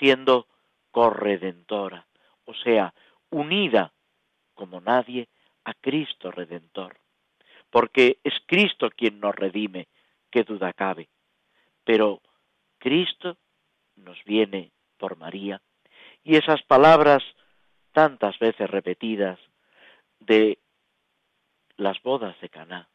siendo 0.00 0.48
corredentora, 0.90 2.06
o 2.44 2.54
sea, 2.54 2.92
unida 3.30 3.92
como 4.56 4.80
nadie 4.80 5.28
a 5.64 5.74
Cristo 5.74 6.32
Redentor, 6.32 6.96
porque 7.70 8.18
es 8.24 8.34
Cristo 8.46 8.90
quien 8.90 9.20
nos 9.20 9.36
redime, 9.36 9.86
qué 10.32 10.42
duda 10.42 10.72
cabe, 10.72 11.08
pero 11.84 12.20
Cristo 12.78 13.36
nos 13.94 14.18
viene 14.24 14.72
por 14.98 15.16
María, 15.16 15.62
y 16.24 16.34
esas 16.36 16.62
palabras 16.64 17.22
tantas 17.92 18.36
veces 18.40 18.68
repetidas 18.68 19.38
de 20.18 20.58
las 21.76 22.02
bodas 22.02 22.38
de 22.40 22.48
Caná, 22.48 22.88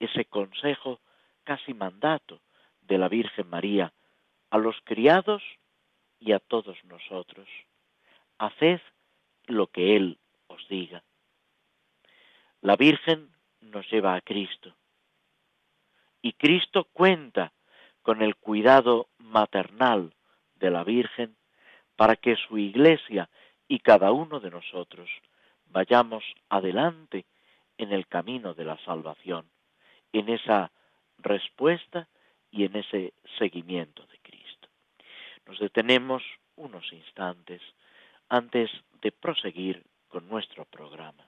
ese 0.00 0.24
consejo 0.24 1.00
casi 1.44 1.74
mandato 1.74 2.40
de 2.80 2.98
la 2.98 3.08
Virgen 3.08 3.48
María 3.48 3.92
a 4.50 4.58
los 4.58 4.76
criados 4.84 5.42
y 6.18 6.32
a 6.32 6.38
todos 6.38 6.76
nosotros. 6.84 7.48
Haced 8.38 8.80
lo 9.46 9.68
que 9.68 9.96
Él 9.96 10.18
os 10.52 10.66
diga. 10.68 11.02
La 12.60 12.76
Virgen 12.76 13.30
nos 13.60 13.90
lleva 13.90 14.14
a 14.14 14.20
Cristo 14.20 14.74
y 16.22 16.32
Cristo 16.34 16.84
cuenta 16.92 17.52
con 18.02 18.22
el 18.22 18.36
cuidado 18.36 19.08
maternal 19.18 20.14
de 20.56 20.70
la 20.70 20.84
Virgen 20.84 21.36
para 21.96 22.16
que 22.16 22.36
su 22.36 22.58
iglesia 22.58 23.28
y 23.68 23.80
cada 23.80 24.12
uno 24.12 24.40
de 24.40 24.50
nosotros 24.50 25.10
vayamos 25.66 26.24
adelante 26.48 27.26
en 27.78 27.92
el 27.92 28.06
camino 28.06 28.54
de 28.54 28.64
la 28.64 28.78
salvación, 28.84 29.50
en 30.12 30.28
esa 30.28 30.70
respuesta 31.18 32.08
y 32.50 32.64
en 32.64 32.76
ese 32.76 33.14
seguimiento 33.38 34.06
de 34.06 34.18
Cristo. 34.18 34.68
Nos 35.46 35.58
detenemos 35.58 36.22
unos 36.56 36.92
instantes 36.92 37.62
antes 38.28 38.70
de 39.00 39.10
proseguir 39.10 39.82
con 40.12 40.28
nuestro 40.28 40.66
programa. 40.66 41.26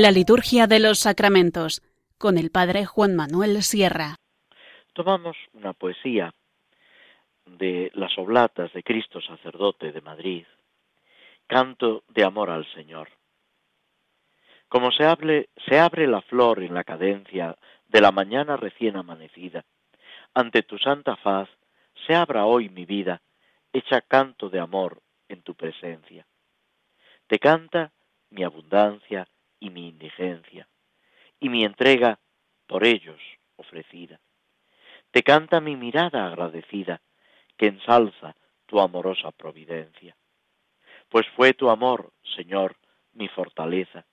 La 0.00 0.12
liturgia 0.12 0.68
de 0.68 0.78
los 0.78 1.00
sacramentos 1.00 1.82
con 2.18 2.38
el 2.38 2.52
padre 2.52 2.86
Juan 2.86 3.16
Manuel 3.16 3.64
Sierra. 3.64 4.14
Tomamos 4.92 5.36
una 5.54 5.72
poesía 5.72 6.32
de 7.44 7.90
las 7.94 8.16
oblatas 8.16 8.72
de 8.74 8.84
Cristo 8.84 9.20
sacerdote 9.20 9.90
de 9.90 10.00
Madrid, 10.00 10.46
Canto 11.48 12.04
de 12.10 12.22
amor 12.22 12.48
al 12.48 12.64
Señor. 12.74 13.08
Como 14.68 14.92
se, 14.92 15.02
se 15.66 15.80
abre 15.80 16.06
la 16.06 16.22
flor 16.22 16.62
en 16.62 16.74
la 16.74 16.84
cadencia 16.84 17.58
de 17.88 18.00
la 18.00 18.12
mañana 18.12 18.56
recién 18.56 18.96
amanecida, 18.96 19.64
ante 20.32 20.62
tu 20.62 20.78
santa 20.78 21.16
faz 21.16 21.48
se 22.06 22.14
abra 22.14 22.46
hoy 22.46 22.68
mi 22.68 22.84
vida, 22.84 23.20
hecha 23.72 24.00
canto 24.02 24.48
de 24.48 24.60
amor 24.60 25.02
en 25.28 25.42
tu 25.42 25.56
presencia. 25.56 26.24
Te 27.26 27.40
canta 27.40 27.90
mi 28.30 28.44
abundancia, 28.44 29.26
y 29.60 29.70
mi 29.70 29.88
indigencia, 29.88 30.68
y 31.40 31.48
mi 31.48 31.64
entrega 31.64 32.18
por 32.66 32.84
ellos 32.84 33.20
ofrecida. 33.56 34.20
Te 35.10 35.22
canta 35.22 35.60
mi 35.60 35.76
mirada 35.76 36.26
agradecida, 36.26 37.00
que 37.56 37.66
ensalza 37.66 38.36
tu 38.66 38.80
amorosa 38.80 39.32
providencia. 39.32 40.16
Pues 41.08 41.26
fue 41.34 41.54
tu 41.54 41.70
amor, 41.70 42.12
Señor, 42.36 42.76
mi 43.12 43.28
fortaleza, 43.28 44.06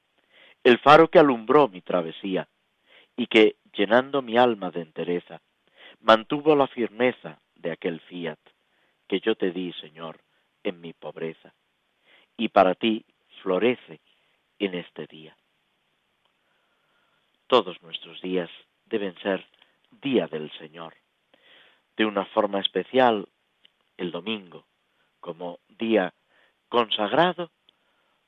el 0.63 0.79
faro 0.79 1.09
que 1.09 1.19
alumbró 1.19 1.67
mi 1.67 1.81
travesía, 1.81 2.47
y 3.15 3.27
que, 3.27 3.57
llenando 3.73 4.21
mi 4.21 4.37
alma 4.37 4.71
de 4.71 4.81
entereza, 4.81 5.41
mantuvo 5.99 6.55
la 6.55 6.67
firmeza 6.67 7.39
de 7.55 7.71
aquel 7.71 7.99
fiat 8.01 8.39
que 9.07 9.19
yo 9.19 9.35
te 9.35 9.51
di, 9.51 9.71
Señor, 9.73 10.19
en 10.63 10.81
mi 10.81 10.93
pobreza. 10.93 11.53
Y 12.37 12.49
para 12.49 12.75
ti 12.75 13.05
florece 13.41 14.01
en 14.59 14.75
este 14.75 15.07
día. 15.07 15.35
Todos 17.47 17.81
nuestros 17.81 18.21
días 18.21 18.49
deben 18.85 19.15
ser 19.19 19.45
día 20.01 20.27
del 20.27 20.51
Señor. 20.57 20.95
De 21.95 22.05
una 22.05 22.25
forma 22.25 22.59
especial, 22.59 23.27
el 23.97 24.11
domingo, 24.11 24.65
como 25.19 25.59
día 25.69 26.13
consagrado 26.69 27.51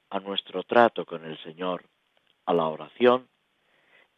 a 0.10 0.20
nuestro 0.20 0.64
trato 0.64 1.06
con 1.06 1.26
el 1.26 1.38
Señor, 1.44 1.86
a 2.46 2.54
la 2.54 2.68
oración 2.68 3.28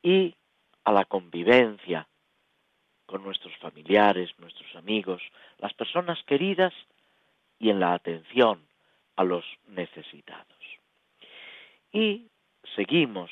y 0.04 0.36
a 0.84 0.92
la 0.92 1.06
convivencia 1.06 2.08
con 3.06 3.24
nuestros 3.24 3.56
familiares, 3.58 4.30
nuestros 4.38 4.76
amigos, 4.76 5.22
las 5.58 5.74
personas 5.74 6.22
queridas 6.28 6.74
y 7.58 7.72
en 7.72 7.80
la 7.80 7.94
atención 7.94 8.68
a 9.16 9.24
los 9.24 9.44
necesitados. 9.68 10.59
Y 11.92 12.30
seguimos 12.76 13.32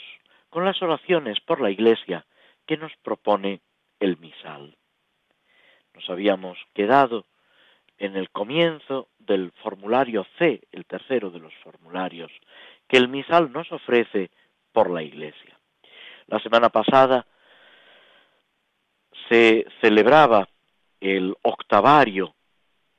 con 0.50 0.66
las 0.66 0.82
oraciones 0.82 1.40
por 1.42 1.62
la 1.62 1.70
Iglesia 1.70 2.26
que 2.66 2.78
nos 2.78 2.96
propone 2.98 3.62
el 4.00 4.18
misal. 4.18 4.76
Nos 5.94 6.10
habíamos 6.10 6.58
quedado 6.74 7.26
en 7.98 8.16
el 8.16 8.30
comienzo 8.30 9.10
del 9.18 9.52
formulario 9.64 10.26
C, 10.38 10.62
el 10.72 10.86
tercero 10.86 11.32
de 11.32 11.40
los 11.40 11.54
formularios, 11.64 12.32
que 12.88 12.98
el 12.98 13.08
misal 13.08 13.52
nos 13.52 13.72
ofrece 13.72 14.30
por 14.72 14.90
la 14.92 15.02
Iglesia. 15.02 15.58
La 16.28 16.40
semana 16.40 16.70
pasada 16.70 17.26
se 19.30 19.66
celebraba 19.82 20.48
el 21.00 21.36
octavario 21.42 22.36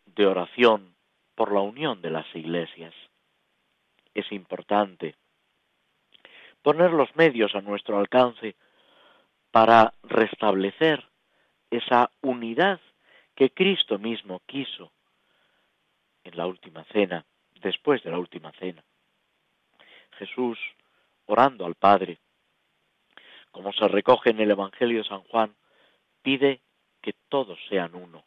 de 0.06 0.26
oración 0.26 0.94
por 1.34 1.52
la 1.52 1.60
unión 1.60 2.02
de 2.02 2.10
las 2.10 2.26
iglesias. 2.34 2.94
Es 4.14 4.30
importante 4.32 5.14
poner 6.62 6.92
los 6.92 7.14
medios 7.16 7.54
a 7.54 7.60
nuestro 7.60 7.98
alcance 7.98 8.56
para 9.50 9.94
restablecer 10.02 11.04
esa 11.70 12.10
unidad 12.20 12.80
que 13.34 13.50
Cristo 13.50 13.98
mismo 13.98 14.40
quiso 14.46 14.92
en 16.24 16.36
la 16.36 16.46
última 16.46 16.84
cena, 16.92 17.24
después 17.60 18.02
de 18.02 18.10
la 18.10 18.18
última 18.18 18.52
cena. 18.52 18.84
Jesús, 20.18 20.58
orando 21.26 21.64
al 21.64 21.74
Padre, 21.74 22.18
como 23.50 23.72
se 23.72 23.88
recoge 23.88 24.30
en 24.30 24.40
el 24.40 24.50
Evangelio 24.50 24.98
de 24.98 25.08
San 25.08 25.22
Juan, 25.22 25.54
pide 26.22 26.60
que 27.00 27.14
todos 27.28 27.58
sean 27.68 27.94
uno, 27.94 28.24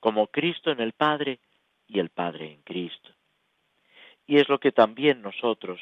como 0.00 0.28
Cristo 0.28 0.70
en 0.70 0.80
el 0.80 0.92
Padre 0.92 1.40
y 1.86 1.98
el 1.98 2.10
Padre 2.10 2.52
en 2.52 2.62
Cristo. 2.62 3.10
Y 4.26 4.38
es 4.38 4.48
lo 4.48 4.58
que 4.60 4.72
también 4.72 5.22
nosotros, 5.22 5.80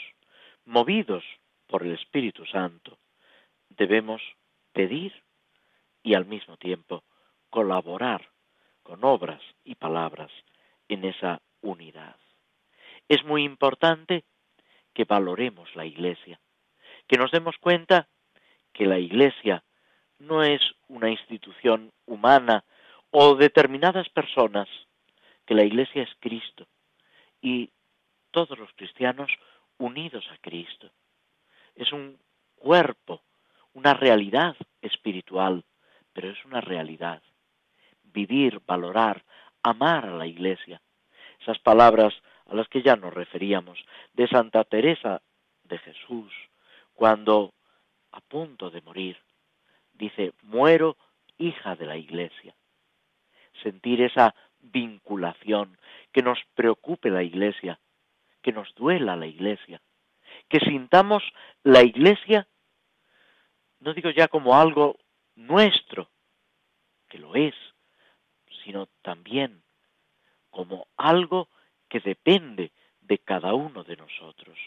movidos 0.64 1.24
por 1.66 1.82
el 1.82 1.92
Espíritu 1.92 2.44
Santo, 2.46 2.98
debemos 3.68 4.22
pedir 4.72 5.12
y 6.02 6.14
al 6.14 6.26
mismo 6.26 6.56
tiempo 6.56 7.04
colaborar 7.50 8.28
con 8.82 9.04
obras 9.04 9.42
y 9.64 9.74
palabras 9.74 10.30
en 10.88 11.04
esa 11.04 11.40
unidad. 11.62 12.16
Es 13.08 13.24
muy 13.24 13.44
importante 13.44 14.24
que 14.94 15.04
valoremos 15.04 15.74
la 15.74 15.84
Iglesia, 15.84 16.40
que 17.06 17.18
nos 17.18 17.30
demos 17.30 17.56
cuenta 17.58 18.08
que 18.72 18.86
la 18.86 18.98
Iglesia 18.98 19.64
no 20.18 20.42
es 20.42 20.60
una 20.88 21.10
institución 21.10 21.92
humana 22.06 22.64
o 23.10 23.34
determinadas 23.34 24.08
personas, 24.08 24.68
que 25.46 25.54
la 25.54 25.64
Iglesia 25.64 26.02
es 26.02 26.10
Cristo 26.20 26.66
y 27.40 27.70
todos 28.30 28.58
los 28.58 28.72
cristianos 28.74 29.30
unidos 29.78 30.24
a 30.32 30.38
Cristo 30.38 30.90
es 31.76 31.92
un 31.92 32.18
cuerpo, 32.56 33.22
una 33.74 33.94
realidad 33.94 34.56
espiritual, 34.80 35.64
pero 36.12 36.30
es 36.30 36.44
una 36.44 36.60
realidad. 36.60 37.22
Vivir, 38.02 38.60
valorar, 38.66 39.24
amar 39.62 40.06
a 40.06 40.16
la 40.16 40.26
Iglesia. 40.26 40.80
Esas 41.40 41.58
palabras 41.58 42.14
a 42.46 42.54
las 42.54 42.68
que 42.68 42.82
ya 42.82 42.96
nos 42.96 43.12
referíamos 43.12 43.78
de 44.14 44.26
Santa 44.26 44.64
Teresa 44.64 45.20
de 45.64 45.78
Jesús, 45.78 46.32
cuando 46.94 47.52
a 48.12 48.20
punto 48.20 48.70
de 48.70 48.80
morir, 48.80 49.18
dice, 49.92 50.32
muero 50.42 50.96
hija 51.36 51.76
de 51.76 51.84
la 51.84 51.96
Iglesia. 51.96 52.54
Sentir 53.62 54.00
esa 54.00 54.34
vinculación, 54.60 55.76
que 56.12 56.22
nos 56.22 56.38
preocupe 56.54 57.10
la 57.10 57.22
Iglesia, 57.22 57.78
que 58.42 58.52
nos 58.52 58.74
duela 58.74 59.16
la 59.16 59.26
Iglesia, 59.26 59.82
que 60.48 60.60
sintamos 60.60 61.22
la 61.62 61.82
iglesia, 61.82 62.46
no 63.80 63.94
digo 63.94 64.10
ya 64.10 64.28
como 64.28 64.56
algo 64.56 64.98
nuestro, 65.34 66.10
que 67.08 67.18
lo 67.18 67.34
es, 67.34 67.54
sino 68.64 68.86
también 69.02 69.62
como 70.50 70.88
algo 70.96 71.48
que 71.88 72.00
depende 72.00 72.72
de 73.00 73.18
cada 73.18 73.54
uno 73.54 73.84
de 73.84 73.96
nosotros. 73.96 74.58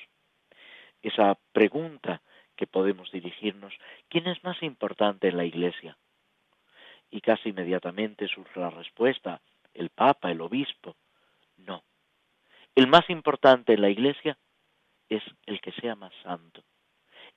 esa 1.01 1.37
pregunta 1.53 2.21
que 2.57 2.67
podemos 2.67 3.09
dirigirnos, 3.11 3.73
¿quién 4.09 4.27
es 4.27 4.43
más 4.43 4.61
importante 4.61 5.29
en 5.29 5.37
la 5.37 5.45
Iglesia? 5.45 5.97
Y 7.09 7.21
casi 7.21 7.49
inmediatamente 7.49 8.27
surge 8.27 8.59
la 8.59 8.69
respuesta, 8.69 9.41
el 9.73 9.89
Papa, 9.89 10.29
el 10.29 10.41
Obispo. 10.41 10.97
No. 11.55 11.83
El 12.75 12.87
más 12.87 13.09
importante 13.09 13.73
en 13.73 13.81
la 13.81 13.89
Iglesia 13.89 14.37
es 15.09 15.23
el 15.45 15.59
que 15.59 15.71
sea 15.73 15.95
más 15.95 16.13
santo, 16.23 16.63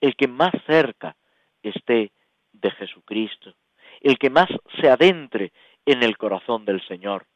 el 0.01 0.15
que 0.17 0.29
más 0.29 0.53
cerca 0.67 1.17
esté 1.63 2.13
de 2.53 2.71
Jesucristo, 2.73 3.55
el 4.01 4.19
que 4.19 4.31
más 4.31 4.49
se 4.81 4.89
adentre 4.89 5.53
en 5.87 6.03
el 6.03 6.17
corazón 6.17 6.65
del 6.65 6.87
Señor. 6.87 7.27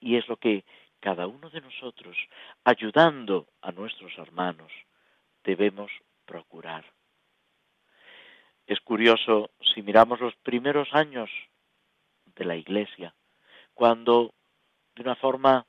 Y 0.00 0.16
es 0.16 0.28
lo 0.28 0.36
que 0.36 0.64
cada 1.00 1.26
uno 1.26 1.50
de 1.50 1.60
nosotros, 1.60 2.16
ayudando 2.64 3.48
a 3.60 3.72
nuestros 3.72 4.16
hermanos, 4.18 4.72
debemos 5.44 5.90
procurar. 6.24 6.84
Es 8.66 8.80
curioso, 8.80 9.50
si 9.74 9.82
miramos 9.82 10.20
los 10.20 10.34
primeros 10.36 10.88
años 10.92 11.30
de 12.36 12.44
la 12.44 12.56
Iglesia, 12.56 13.14
cuando 13.74 14.32
de 14.94 15.02
una 15.02 15.16
forma 15.16 15.66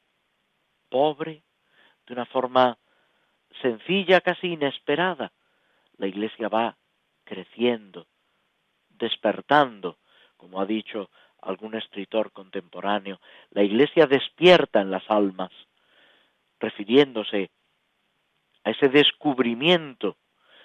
pobre, 0.90 1.44
de 2.06 2.14
una 2.14 2.26
forma 2.26 2.78
sencilla, 3.62 4.22
casi 4.22 4.48
inesperada, 4.48 5.32
la 5.98 6.08
Iglesia 6.08 6.50
va 6.50 6.76
creciendo, 7.24 8.08
despertando, 8.90 9.98
como 10.38 10.62
ha 10.62 10.66
dicho 10.66 11.10
algún 11.42 11.76
escritor 11.76 12.32
contemporáneo, 12.32 13.20
la 13.52 13.64
Iglesia 13.64 14.08
despierta 14.08 14.82
en 14.82 14.92
las 14.92 15.10
almas, 15.10 15.52
refiriéndose 16.60 17.52
a 18.64 18.72
ese 18.72 18.90
descubrimiento 18.90 20.18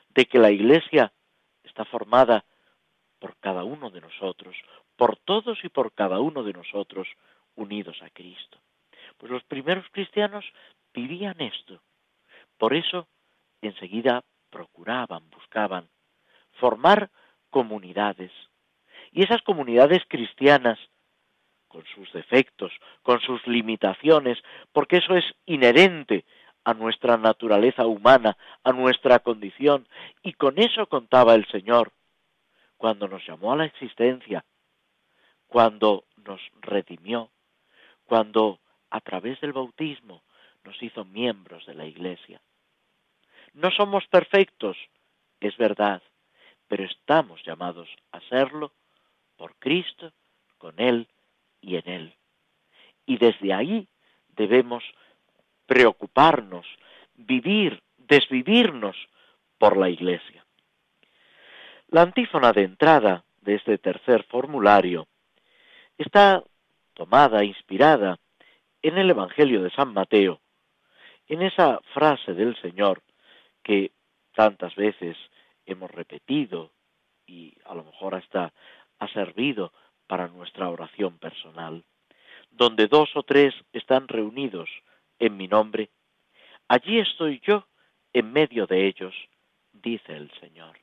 de 0.09 0.27
que 0.27 0.39
la 0.39 0.51
Iglesia 0.51 1.13
está 1.65 1.85
formada 1.85 2.45
por 3.19 3.37
cada 3.37 3.65
uno 3.65 3.91
de 3.91 4.01
nosotros, 4.01 4.57
por 4.97 5.17
todos 5.19 5.63
y 5.63 5.69
por 5.69 5.93
cada 5.93 6.21
uno 6.21 6.43
de 6.43 6.53
nosotros 6.53 7.07
unidos 7.57 8.01
a 8.03 8.11
Cristo. 8.11 8.59
Pues 9.19 9.31
los 9.31 9.45
primeros 9.45 9.85
cristianos 9.93 10.45
vivían 10.95 11.41
esto. 11.41 11.81
Por 12.59 12.75
eso 12.75 13.09
enseguida 13.63 14.23
procuraban, 14.51 15.29
buscaban 15.31 15.89
formar 16.53 17.11
comunidades. 17.51 18.33
Y 19.13 19.25
esas 19.25 19.43
comunidades 19.43 20.03
cristianas, 20.09 20.79
con 21.69 21.85
sus 21.95 22.13
defectos, 22.13 22.73
con 23.03 23.21
sus 23.21 23.47
limitaciones, 23.47 24.39
porque 24.73 24.99
eso 24.99 25.15
es 25.15 25.25
inherente 25.47 26.25
a 26.65 26.75
nuestra 26.75 27.17
naturaleza 27.17 27.87
humana, 27.87 28.37
a 28.65 28.73
nuestra 28.73 29.21
condición, 29.21 29.87
y 30.23 30.33
con 30.35 30.59
eso 30.59 30.87
contaba 30.87 31.35
el 31.35 31.47
Señor 31.47 31.93
cuando 32.77 33.09
nos 33.09 33.27
llamó 33.27 33.53
a 33.53 33.57
la 33.57 33.67
existencia, 33.67 34.45
cuando 35.47 36.05
nos 36.25 36.41
redimió, 36.61 37.31
cuando 38.05 38.59
a 38.91 39.01
través 39.01 39.41
del 39.41 39.53
bautismo 39.53 40.23
nos 40.65 40.83
hizo 40.83 41.05
miembros 41.05 41.67
de 41.67 41.75
la 41.75 41.87
Iglesia. 41.87 42.41
No 43.55 43.71
somos 43.71 44.07
perfectos, 44.07 44.77
es 45.41 45.57
verdad, 45.57 46.03
pero 46.69 46.85
estamos 46.85 47.43
llamados 47.45 47.89
a 48.13 48.21
serlo 48.29 48.73
por 49.37 49.57
Cristo, 49.57 50.13
con 50.59 50.79
Él 50.79 51.09
y 51.61 51.77
en 51.77 51.89
Él. 51.89 52.15
Y 53.07 53.17
desde 53.17 53.53
ahí 53.53 53.89
debemos 54.29 54.85
preocuparnos, 55.67 56.67
vivir, 57.15 57.83
desvivirnos 57.97 58.97
por 59.59 59.77
la 59.77 59.89
Iglesia. 59.89 60.45
La 61.89 62.03
antífona 62.03 62.53
de 62.53 62.63
entrada 62.63 63.25
de 63.41 63.57
este 63.57 63.79
tercer 63.79 64.23
formulario 64.25 65.09
está 65.99 66.43
tomada, 66.95 67.45
inspirada 67.45 68.19
en 68.83 68.99
el 68.99 69.11
Evangelio 69.11 69.63
de 69.63 69.71
San 69.71 69.93
Mateo, 69.93 70.41
en 71.31 71.43
esa 71.43 71.81
frase 71.95 72.35
del 72.35 72.61
Señor 72.61 73.03
que 73.63 73.93
tantas 74.35 74.75
veces 74.75 75.17
hemos 75.65 75.89
repetido 75.89 76.73
y 77.25 77.55
a 77.65 77.75
lo 77.75 77.85
mejor 77.85 78.17
hasta 78.17 78.53
ha 78.99 79.09
servido 79.13 79.73
para 80.09 80.27
nuestra 80.27 80.69
oración 80.69 81.19
personal. 81.19 81.85
Donde 82.51 82.89
dos 82.89 83.11
o 83.15 83.23
tres 83.23 83.55
están 83.73 84.09
reunidos 84.09 84.69
en 85.21 85.37
mi 85.37 85.47
nombre, 85.47 85.91
allí 86.67 86.99
estoy 86.99 87.41
yo 87.47 87.65
en 88.13 88.33
medio 88.33 88.67
de 88.67 88.89
ellos, 88.89 89.15
dice 89.73 90.17
el 90.17 90.33
Señor. 90.41 90.81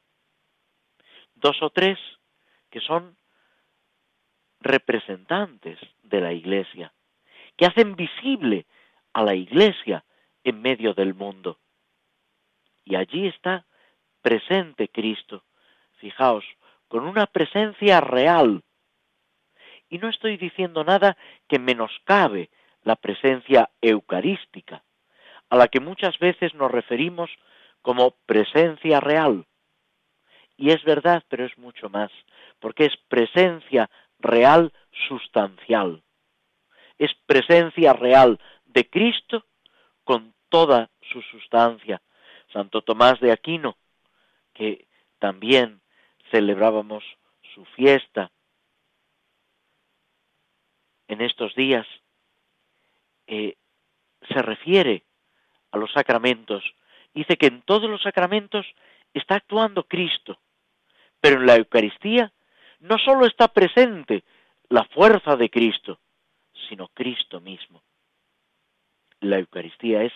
Dos 1.36 1.62
o 1.62 1.70
tres 1.72 2.00
que 2.70 2.80
son 2.80 3.18
representantes 4.62 5.78
de 6.04 6.22
la 6.22 6.32
Iglesia, 6.32 6.94
que 7.58 7.66
hacen 7.66 7.98
visible 7.98 8.66
a 9.12 9.24
la 9.24 9.36
Iglesia 9.36 10.06
en 10.50 10.62
medio 10.62 10.94
del 10.94 11.14
mundo. 11.14 11.60
Y 12.86 12.96
allí 12.96 13.28
está 13.28 13.66
presente 14.22 14.88
Cristo, 14.88 15.44
fijaos, 15.98 16.46
con 16.88 17.06
una 17.06 17.26
presencia 17.26 18.00
real. 18.00 18.64
Y 19.90 19.98
no 19.98 20.10
estoy 20.10 20.38
diciendo 20.38 20.84
nada 20.84 21.18
que 21.48 21.60
menoscabe 21.60 22.50
la 22.84 22.96
presencia 22.96 23.70
eucarística, 23.82 24.84
a 25.50 25.58
la 25.58 25.68
que 25.68 25.82
muchas 25.82 26.18
veces 26.20 26.54
nos 26.54 26.72
referimos 26.72 27.30
como 27.82 28.12
presencia 28.26 29.02
real. 29.02 29.46
Y 30.56 30.72
es 30.72 30.84
verdad, 30.84 31.24
pero 31.28 31.46
es 31.46 31.58
mucho 31.58 31.90
más, 31.90 32.12
porque 32.60 32.86
es 32.86 32.96
presencia 33.10 33.90
real 34.20 34.72
sustancial. 35.08 36.04
Es 36.98 37.14
presencia 37.26 37.94
real 37.94 38.40
de 38.66 38.90
Cristo 38.90 39.46
con 40.04 40.34
toda 40.50 40.90
su 41.12 41.22
sustancia. 41.22 42.02
Santo 42.52 42.82
Tomás 42.82 43.20
de 43.20 43.32
Aquino, 43.32 43.78
que 44.54 44.88
también 45.20 45.82
celebrábamos 46.32 47.04
su 47.54 47.66
fiesta 47.66 48.32
en 51.08 51.22
estos 51.22 51.56
días, 51.56 51.86
eh, 53.28 53.56
se 54.30 54.42
refiere 54.42 55.04
a 55.72 55.78
los 55.78 55.92
sacramentos. 55.92 56.64
Dice 57.14 57.38
que 57.38 57.48
en 57.48 57.62
todos 57.62 57.90
los 57.90 58.02
sacramentos 58.02 58.66
está 59.14 59.36
actuando 59.36 59.84
Cristo, 59.84 60.40
pero 61.20 61.40
en 61.40 61.46
la 61.46 61.56
Eucaristía 61.56 62.32
no 62.80 62.98
solo 62.98 63.26
está 63.26 63.48
presente 63.48 64.24
la 64.70 64.84
fuerza 64.86 65.36
de 65.36 65.50
Cristo, 65.50 66.00
sino 66.70 66.90
Cristo 66.90 67.40
mismo. 67.40 67.82
La 69.20 69.40
Eucaristía 69.40 70.04
es 70.04 70.14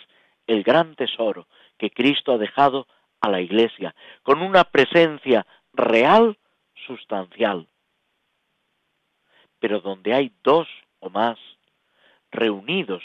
el 0.51 0.63
gran 0.63 0.95
tesoro 0.95 1.47
que 1.77 1.91
Cristo 1.91 2.33
ha 2.33 2.37
dejado 2.37 2.85
a 3.21 3.29
la 3.29 3.39
Iglesia, 3.39 3.95
con 4.21 4.41
una 4.41 4.65
presencia 4.65 5.45
real, 5.71 6.37
sustancial. 6.85 7.67
Pero 9.59 9.79
donde 9.79 10.13
hay 10.13 10.33
dos 10.43 10.67
o 10.99 11.09
más 11.09 11.37
reunidos 12.31 13.03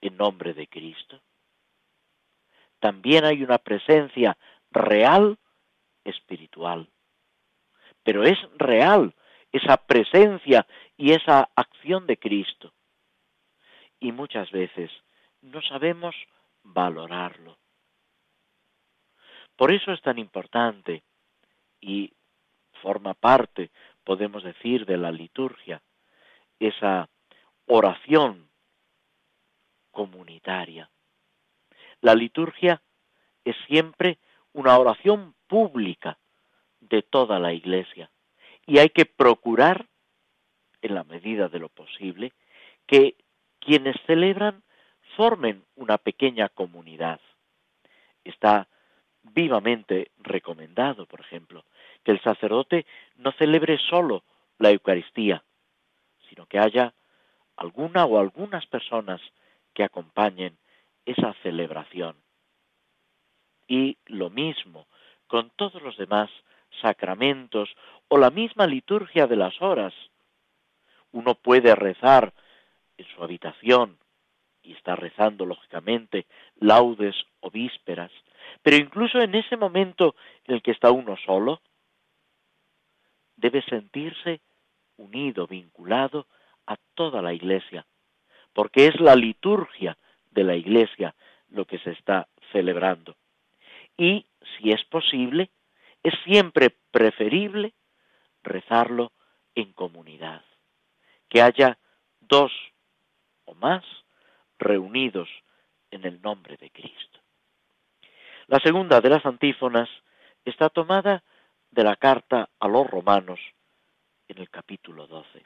en 0.00 0.16
nombre 0.16 0.54
de 0.54 0.66
Cristo. 0.66 1.20
También 2.80 3.24
hay 3.24 3.42
una 3.42 3.58
presencia 3.58 4.38
real 4.70 5.38
espiritual. 6.04 6.88
Pero 8.02 8.24
es 8.24 8.38
real 8.56 9.14
esa 9.52 9.76
presencia 9.76 10.66
y 10.96 11.12
esa 11.12 11.50
acción 11.54 12.06
de 12.06 12.16
Cristo. 12.16 12.72
Y 14.00 14.12
muchas 14.12 14.50
veces 14.52 14.90
no 15.42 15.60
sabemos 15.62 16.14
valorarlo. 16.72 17.58
Por 19.56 19.72
eso 19.72 19.92
es 19.92 20.00
tan 20.02 20.18
importante 20.18 21.02
y 21.80 22.12
forma 22.82 23.14
parte, 23.14 23.70
podemos 24.04 24.42
decir, 24.44 24.86
de 24.86 24.96
la 24.96 25.10
liturgia, 25.10 25.82
esa 26.60 27.08
oración 27.66 28.48
comunitaria. 29.90 30.88
La 32.00 32.14
liturgia 32.14 32.80
es 33.44 33.56
siempre 33.66 34.18
una 34.52 34.78
oración 34.78 35.34
pública 35.48 36.18
de 36.80 37.02
toda 37.02 37.38
la 37.38 37.52
Iglesia 37.52 38.10
y 38.66 38.78
hay 38.78 38.90
que 38.90 39.06
procurar, 39.06 39.86
en 40.82 40.94
la 40.94 41.02
medida 41.02 41.48
de 41.48 41.58
lo 41.58 41.68
posible, 41.68 42.32
que 42.86 43.16
quienes 43.58 43.96
celebran 44.06 44.62
formen 45.16 45.64
una 45.76 45.98
pequeña 45.98 46.48
comunidad. 46.48 47.20
Está 48.24 48.68
vivamente 49.22 50.10
recomendado, 50.18 51.06
por 51.06 51.20
ejemplo, 51.20 51.64
que 52.04 52.12
el 52.12 52.20
sacerdote 52.20 52.86
no 53.16 53.32
celebre 53.32 53.78
solo 53.78 54.22
la 54.58 54.70
Eucaristía, 54.70 55.42
sino 56.28 56.46
que 56.46 56.58
haya 56.58 56.94
alguna 57.56 58.04
o 58.04 58.18
algunas 58.18 58.66
personas 58.66 59.20
que 59.74 59.84
acompañen 59.84 60.56
esa 61.04 61.34
celebración. 61.42 62.16
Y 63.66 63.98
lo 64.06 64.30
mismo 64.30 64.86
con 65.26 65.50
todos 65.50 65.82
los 65.82 65.96
demás 65.96 66.30
sacramentos 66.80 67.68
o 68.08 68.18
la 68.18 68.30
misma 68.30 68.66
liturgia 68.66 69.26
de 69.26 69.36
las 69.36 69.60
horas. 69.60 69.94
Uno 71.12 71.34
puede 71.34 71.74
rezar 71.74 72.32
en 72.96 73.06
su 73.06 73.22
habitación 73.22 73.98
y 74.62 74.72
está 74.72 74.96
rezando 74.96 75.46
lógicamente 75.46 76.26
laudes 76.56 77.14
o 77.40 77.50
vísperas, 77.50 78.10
pero 78.62 78.76
incluso 78.76 79.20
en 79.20 79.34
ese 79.34 79.56
momento 79.56 80.14
en 80.44 80.56
el 80.56 80.62
que 80.62 80.72
está 80.72 80.90
uno 80.90 81.16
solo, 81.24 81.60
debe 83.36 83.62
sentirse 83.62 84.40
unido, 84.96 85.46
vinculado 85.46 86.26
a 86.66 86.76
toda 86.94 87.22
la 87.22 87.32
iglesia, 87.32 87.86
porque 88.52 88.86
es 88.86 89.00
la 89.00 89.14
liturgia 89.14 89.96
de 90.30 90.44
la 90.44 90.56
iglesia 90.56 91.14
lo 91.50 91.64
que 91.64 91.78
se 91.78 91.92
está 91.92 92.28
celebrando. 92.52 93.16
Y, 93.96 94.26
si 94.56 94.70
es 94.70 94.84
posible, 94.84 95.50
es 96.02 96.14
siempre 96.24 96.70
preferible 96.90 97.74
rezarlo 98.42 99.12
en 99.54 99.72
comunidad, 99.72 100.42
que 101.28 101.42
haya 101.42 101.78
dos 102.20 102.52
o 103.44 103.54
más 103.54 103.84
reunidos 104.58 105.28
en 105.90 106.04
el 106.04 106.20
nombre 106.20 106.56
de 106.56 106.70
Cristo. 106.70 107.20
La 108.46 108.58
segunda 108.60 109.00
de 109.00 109.10
las 109.10 109.24
antífonas 109.26 109.88
está 110.44 110.68
tomada 110.68 111.22
de 111.70 111.84
la 111.84 111.96
carta 111.96 112.48
a 112.58 112.68
los 112.68 112.86
romanos 112.86 113.40
en 114.28 114.38
el 114.38 114.50
capítulo 114.50 115.06
12. 115.06 115.44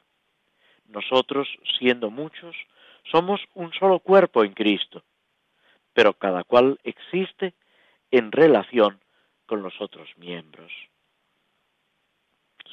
Nosotros, 0.85 1.47
siendo 1.77 2.09
muchos, 2.09 2.55
somos 3.11 3.41
un 3.53 3.73
solo 3.73 3.99
cuerpo 3.99 4.43
en 4.43 4.53
Cristo, 4.53 5.03
pero 5.93 6.13
cada 6.13 6.43
cual 6.43 6.79
existe 6.83 7.53
en 8.11 8.31
relación 8.31 8.99
con 9.45 9.61
los 9.61 9.79
otros 9.81 10.09
miembros. 10.17 10.71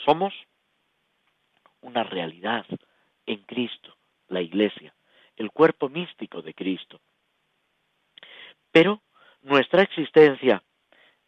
Somos 0.05 0.35
una 1.81 2.05
realidad 2.05 2.66
en 3.26 3.42
Cristo, 3.42 3.96
la 4.29 4.40
Iglesia, 4.40 4.94
el 5.40 5.50
cuerpo 5.53 5.88
místico 5.88 6.42
de 6.42 6.53
Cristo. 6.53 7.00
Pero 8.70 9.00
nuestra 9.40 9.81
existencia 9.81 10.62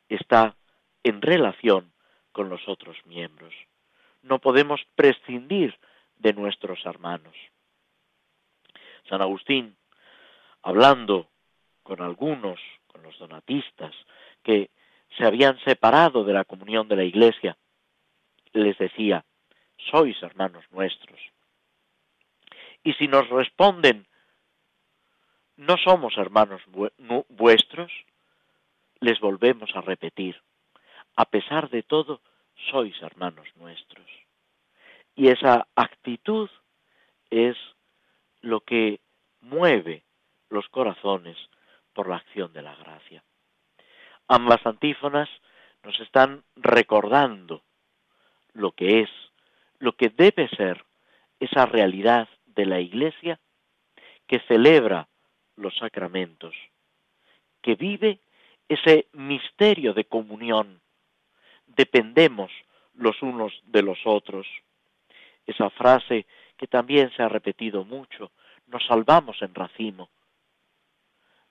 está 0.07 0.55
en 1.03 1.22
relación 1.22 1.94
con 2.31 2.51
los 2.51 2.68
otros 2.68 2.94
miembros. 3.07 3.55
No 4.20 4.38
podemos 4.38 4.83
prescindir 4.94 5.79
de 6.16 6.35
nuestros 6.35 6.85
hermanos. 6.85 7.35
San 9.09 9.22
Agustín, 9.22 9.79
hablando 10.61 11.31
con 11.83 12.03
algunos, 12.03 12.61
con 12.88 13.03
los 13.03 13.18
donatistas, 13.18 13.94
que 14.42 14.68
se 15.16 15.25
habían 15.25 15.59
separado 15.61 16.22
de 16.22 16.35
la 16.35 16.44
comunión 16.44 16.87
de 16.87 16.96
la 16.96 17.05
Iglesia, 17.05 17.57
les 18.53 18.77
decía, 18.77 19.25
sois 19.90 20.22
hermanos 20.22 20.66
nuestros. 20.70 21.18
Y 22.83 22.92
si 22.95 23.07
nos 23.09 23.29
responden, 23.29 24.07
no 25.57 25.77
somos 25.77 26.16
hermanos 26.16 26.62
vuestros, 27.29 27.92
les 29.01 29.21
volvemos 29.21 29.71
a 29.75 29.81
repetir, 29.81 30.40
a 31.16 31.25
pesar 31.25 31.68
de 31.71 31.83
todo, 31.83 32.21
sois 32.71 33.01
hermanos 33.03 33.47
nuestros. 33.57 34.07
Y 35.14 35.29
esa 35.29 35.66
actitud 35.77 36.49
es 37.31 37.57
lo 38.40 38.61
que 38.61 39.01
mueve 39.40 40.05
los 40.49 40.68
corazones 40.68 41.37
por 41.92 42.09
la 42.09 42.16
acción 42.16 42.53
de 42.53 42.62
la 42.62 42.75
gracia. 42.77 43.23
Ambas 44.29 44.64
antífonas 44.64 45.29
nos 45.83 45.99
están 46.01 46.45
recordando 46.57 47.62
lo 48.55 48.73
que 48.73 49.01
es, 49.01 49.11
lo 49.79 49.92
que 49.92 50.09
debe 50.09 50.49
ser 50.49 50.85
esa 51.40 51.66
realidad 51.66 52.29
de 52.55 52.67
la 52.67 52.81
Iglesia 52.81 53.38
que 54.27 54.41
celebra 54.49 55.09
los 55.57 55.77
sacramentos, 55.77 56.55
que 57.61 57.75
vive 57.75 58.21
ese 58.69 59.09
misterio 59.12 59.93
de 59.95 60.05
comunión. 60.05 60.81
Dependemos 61.67 62.51
los 62.95 63.21
unos 63.23 63.53
de 63.65 63.83
los 63.83 63.99
otros. 64.05 64.47
Esa 65.47 65.71
frase 65.71 66.27
que 66.57 66.67
también 66.67 67.11
se 67.17 67.23
ha 67.23 67.29
repetido 67.29 67.85
mucho, 67.85 68.33
nos 68.67 68.85
salvamos 68.87 69.41
en 69.43 69.55
racimo. 69.55 70.09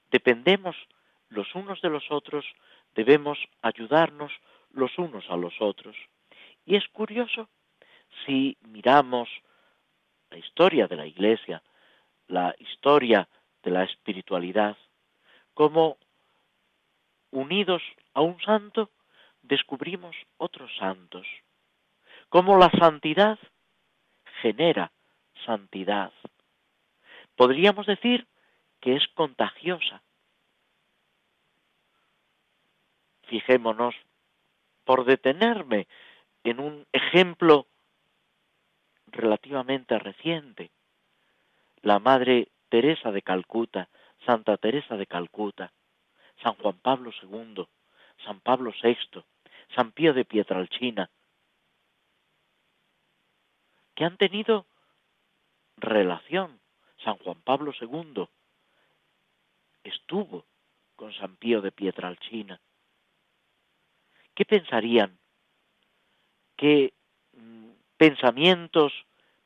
Dependemos 0.10 0.76
los 1.30 1.54
unos 1.56 1.82
de 1.82 1.90
los 1.90 2.10
otros, 2.12 2.46
debemos 2.96 3.38
ayudarnos 3.62 4.32
los 4.72 4.98
unos 4.98 5.30
a 5.30 5.38
los 5.38 5.54
otros. 5.60 5.96
Y 6.66 6.76
es 6.76 6.88
curioso 6.90 7.50
si 8.26 8.58
miramos 8.62 9.30
la 10.32 10.38
historia 10.38 10.88
de 10.88 10.96
la 10.96 11.06
Iglesia, 11.06 11.62
la 12.28 12.56
historia 12.60 13.28
de 13.64 13.72
la 13.72 13.84
espiritualidad, 13.84 14.78
como 15.54 15.98
unidos 17.32 17.84
a 18.14 18.22
un 18.22 18.42
santo 18.42 18.90
descubrimos 19.42 20.16
otros 20.38 20.72
santos, 20.78 21.28
como 22.30 22.58
la 22.58 22.72
santidad 22.72 23.38
genera 24.42 24.92
santidad. 25.46 26.12
Podríamos 27.36 27.86
decir 27.86 28.28
que 28.80 28.96
es 28.96 29.08
contagiosa. 29.14 30.02
Fijémonos, 33.24 33.96
por 34.84 35.06
detenerme 35.06 35.88
en 36.44 36.60
un 36.60 36.88
ejemplo 36.92 37.68
relativamente 39.12 39.98
reciente, 40.00 40.72
la 41.82 42.00
Madre 42.00 42.50
Teresa 42.70 43.12
de 43.12 43.22
Calcuta, 43.22 43.90
Santa 44.26 44.58
Teresa 44.58 44.98
de 44.98 45.08
Calcuta, 45.08 45.74
San 46.42 46.56
Juan 46.56 46.78
Pablo 46.80 47.12
II, 47.22 47.66
San 48.26 48.40
Pablo 48.40 48.72
VI, 48.82 49.24
San 49.76 49.92
Pío 49.92 50.14
de 50.14 50.26
Pietralcina, 50.26 51.10
que 53.96 54.06
han 54.06 54.18
tenido 54.18 54.66
relación. 55.78 56.60
San 57.04 57.18
Juan 57.18 57.42
Pablo 57.42 57.74
II 57.80 58.28
estuvo 59.84 60.46
con 60.96 61.12
San 61.14 61.36
Pío 61.36 61.62
de 61.62 61.72
Pietralcina. 61.72 62.62
¿Qué 64.36 64.46
pensarían? 64.46 65.18
¿Qué 66.56 66.94
pensamientos, 68.02 68.92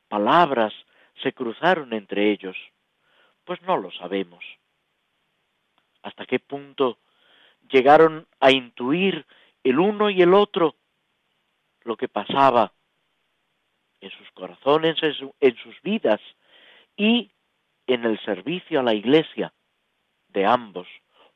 palabras 0.08 0.72
se 1.22 1.34
cruzaron 1.34 1.92
entre 1.92 2.30
ellos? 2.32 2.56
Pues 3.44 3.60
no 3.60 3.76
lo 3.76 3.90
sabemos. 3.90 4.42
¿Hasta 6.02 6.24
qué 6.24 6.38
punto 6.38 6.96
llegaron 7.70 8.26
a 8.40 8.50
intuir 8.50 9.26
el 9.62 9.78
uno 9.78 10.08
y 10.08 10.22
el 10.22 10.32
otro 10.32 10.74
lo 11.82 11.98
que 11.98 12.08
pasaba 12.08 12.72
en 14.00 14.10
sus 14.12 14.30
corazones, 14.30 14.96
en 15.02 15.56
sus 15.56 15.82
vidas 15.82 16.22
y 16.96 17.30
en 17.86 18.06
el 18.06 18.18
servicio 18.24 18.80
a 18.80 18.84
la 18.84 18.94
iglesia 18.94 19.52
de 20.28 20.46
ambos 20.46 20.88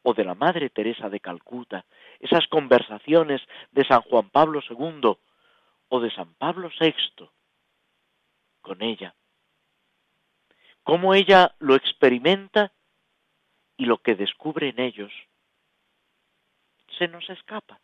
o 0.05 0.15
de 0.15 0.25
la 0.25 0.35
Madre 0.35 0.71
Teresa 0.71 1.11
de 1.11 1.21
Calcuta, 1.21 1.85
esas 2.19 2.47
conversaciones 2.47 3.43
de 3.73 3.85
San 3.85 4.01
Juan 4.01 4.31
Pablo 4.31 4.63
II 4.67 5.19
o 5.91 6.01
de 6.01 6.11
San 6.13 6.35
Pablo 6.35 6.71
VI 6.81 7.29
con 8.63 8.83
ella 8.83 9.15
cómo 10.83 11.15
ella 11.15 11.55
lo 11.61 11.77
experimenta 11.77 12.73
y 13.77 13.85
lo 13.85 13.99
que 13.99 14.15
descubre 14.15 14.71
en 14.71 14.81
ellos 14.81 15.13
se 16.99 17.07
nos 17.07 17.31
escapa. 17.31 17.81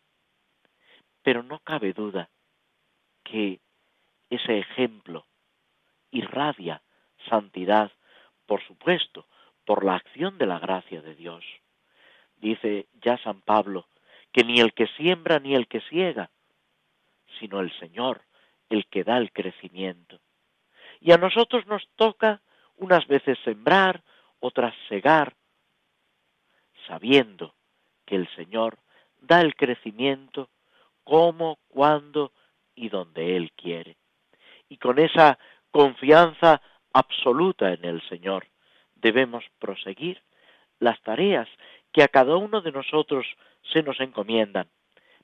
Pero 1.23 1.41
no 1.41 1.59
cabe 1.59 1.93
duda 1.93 2.29
que 3.23 3.61
ese 4.29 4.59
ejemplo 4.59 5.25
irradia 6.11 6.81
santidad, 7.29 7.91
por 8.45 8.61
supuesto, 8.67 9.25
por 9.65 9.83
la 9.83 9.95
acción 9.95 10.37
de 10.37 10.45
la 10.45 10.59
gracia 10.59 11.01
de 11.01 11.15
Dios. 11.15 11.45
Dice 12.35 12.87
ya 13.01 13.17
San 13.19 13.41
Pablo 13.41 13.87
que 14.31 14.43
ni 14.43 14.59
el 14.59 14.73
que 14.73 14.87
siembra 14.97 15.39
ni 15.39 15.55
el 15.55 15.67
que 15.67 15.79
ciega, 15.79 16.29
sino 17.39 17.59
el 17.59 17.71
Señor, 17.79 18.21
el 18.69 18.85
que 18.87 19.03
da 19.03 19.17
el 19.17 19.31
crecimiento. 19.31 20.19
Y 20.99 21.11
a 21.11 21.17
nosotros 21.17 21.65
nos 21.67 21.87
toca 21.95 22.41
unas 22.77 23.07
veces 23.07 23.37
sembrar, 23.43 24.03
otras 24.39 24.73
segar, 24.89 25.35
sabiendo 26.87 27.55
que 28.05 28.15
el 28.15 28.27
Señor 28.35 28.77
da 29.21 29.41
el 29.41 29.55
crecimiento 29.55 30.49
como, 31.03 31.59
cuando 31.67 32.31
y 32.75 32.89
donde 32.89 33.35
Él 33.35 33.51
quiere. 33.53 33.97
Y 34.69 34.77
con 34.77 34.99
esa 34.99 35.39
confianza 35.71 36.61
absoluta 36.93 37.73
en 37.73 37.85
el 37.85 38.01
Señor 38.09 38.47
debemos 38.95 39.43
proseguir 39.59 40.21
las 40.79 41.01
tareas 41.01 41.47
que 41.91 42.03
a 42.03 42.07
cada 42.07 42.35
uno 42.35 42.61
de 42.61 42.71
nosotros 42.71 43.25
se 43.73 43.83
nos 43.83 43.99
encomiendan, 43.99 44.67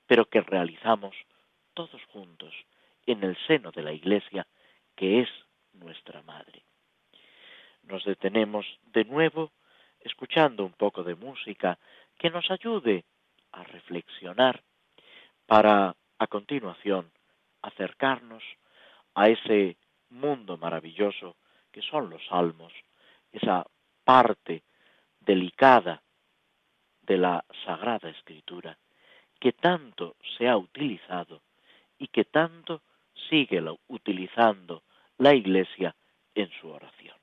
pero 0.07 0.25
que 0.25 0.41
realizamos 0.41 1.15
todos 1.73 2.01
juntos 2.11 2.53
en 3.05 3.23
el 3.23 3.37
seno 3.47 3.71
de 3.71 3.83
la 3.83 3.91
Iglesia, 3.91 4.47
que 4.95 5.21
es 5.21 5.29
nuestra 5.73 6.21
Madre. 6.21 6.63
Nos 7.83 8.05
detenemos 8.05 8.65
de 8.85 9.05
nuevo 9.05 9.51
escuchando 9.99 10.63
un 10.63 10.73
poco 10.73 11.03
de 11.03 11.15
música 11.15 11.77
que 12.17 12.29
nos 12.29 12.49
ayude 12.51 13.05
a 13.51 13.63
reflexionar 13.63 14.61
para 15.45 15.95
a 16.17 16.27
continuación 16.27 17.11
acercarnos 17.61 18.43
a 19.15 19.29
ese 19.29 19.77
mundo 20.09 20.57
maravilloso 20.57 21.35
que 21.71 21.81
son 21.81 22.09
los 22.09 22.25
salmos, 22.27 22.73
esa 23.31 23.65
parte 24.03 24.63
delicada 25.19 26.01
de 27.01 27.17
la 27.17 27.43
Sagrada 27.65 28.09
Escritura 28.09 28.77
que 29.39 29.53
tanto 29.53 30.15
se 30.37 30.47
ha 30.47 30.55
utilizado 30.55 31.41
y 32.03 32.09
que 32.09 32.25
tanto 32.25 32.81
sigue 33.29 33.63
utilizando 33.87 34.83
la 35.17 35.33
Iglesia 35.33 35.95
en 36.35 36.49
su 36.59 36.67
oración. 36.67 37.15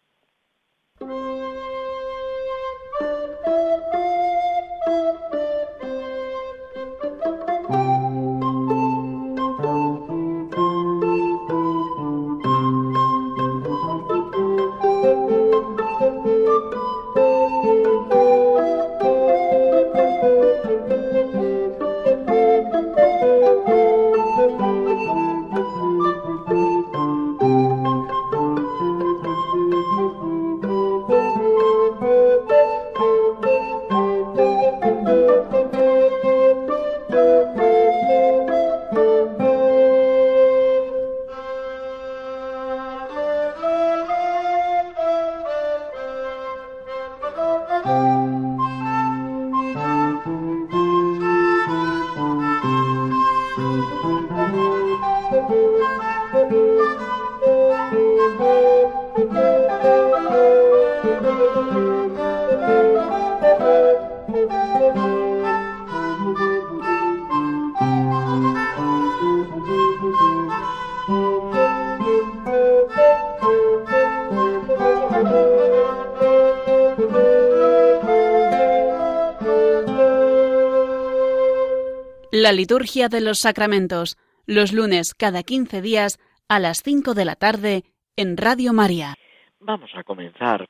La 82.42 82.52
liturgia 82.52 83.10
de 83.10 83.20
los 83.20 83.40
sacramentos, 83.40 84.16
los 84.46 84.72
lunes 84.72 85.12
cada 85.12 85.42
15 85.42 85.82
días 85.82 86.18
a 86.48 86.58
las 86.58 86.82
5 86.82 87.12
de 87.12 87.26
la 87.26 87.34
tarde 87.34 87.84
en 88.16 88.38
Radio 88.38 88.72
María. 88.72 89.14
Vamos 89.58 89.90
a 89.94 90.04
comenzar 90.04 90.66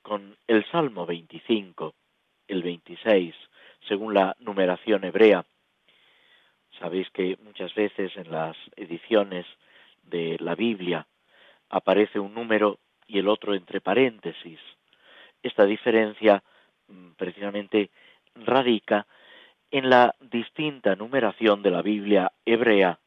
con 0.00 0.38
el 0.46 0.64
Salmo 0.70 1.04
25, 1.04 1.92
el 2.48 2.62
26, 2.62 3.34
según 3.86 4.14
la 4.14 4.34
numeración 4.40 5.04
hebrea. 5.04 5.44
Sabéis 6.78 7.10
que 7.10 7.36
muchas 7.44 7.74
veces 7.74 8.16
en 8.16 8.30
las 8.30 8.56
ediciones 8.76 9.44
de 10.04 10.38
la 10.40 10.54
Biblia 10.54 11.06
aparece 11.68 12.18
un 12.18 12.32
número 12.32 12.78
y 13.06 13.18
el 13.18 13.28
otro 13.28 13.54
entre 13.54 13.82
paréntesis. 13.82 14.58
Esta 15.42 15.66
diferencia 15.66 16.42
mm, 16.88 17.10
precisamente 17.18 17.90
radica 18.36 19.06
en 19.70 19.90
la 19.90 20.14
distinta 20.20 20.96
numeración 20.96 21.62
de 21.62 21.70
la 21.70 21.82
Biblia 21.82 22.32
hebrea 22.44 22.98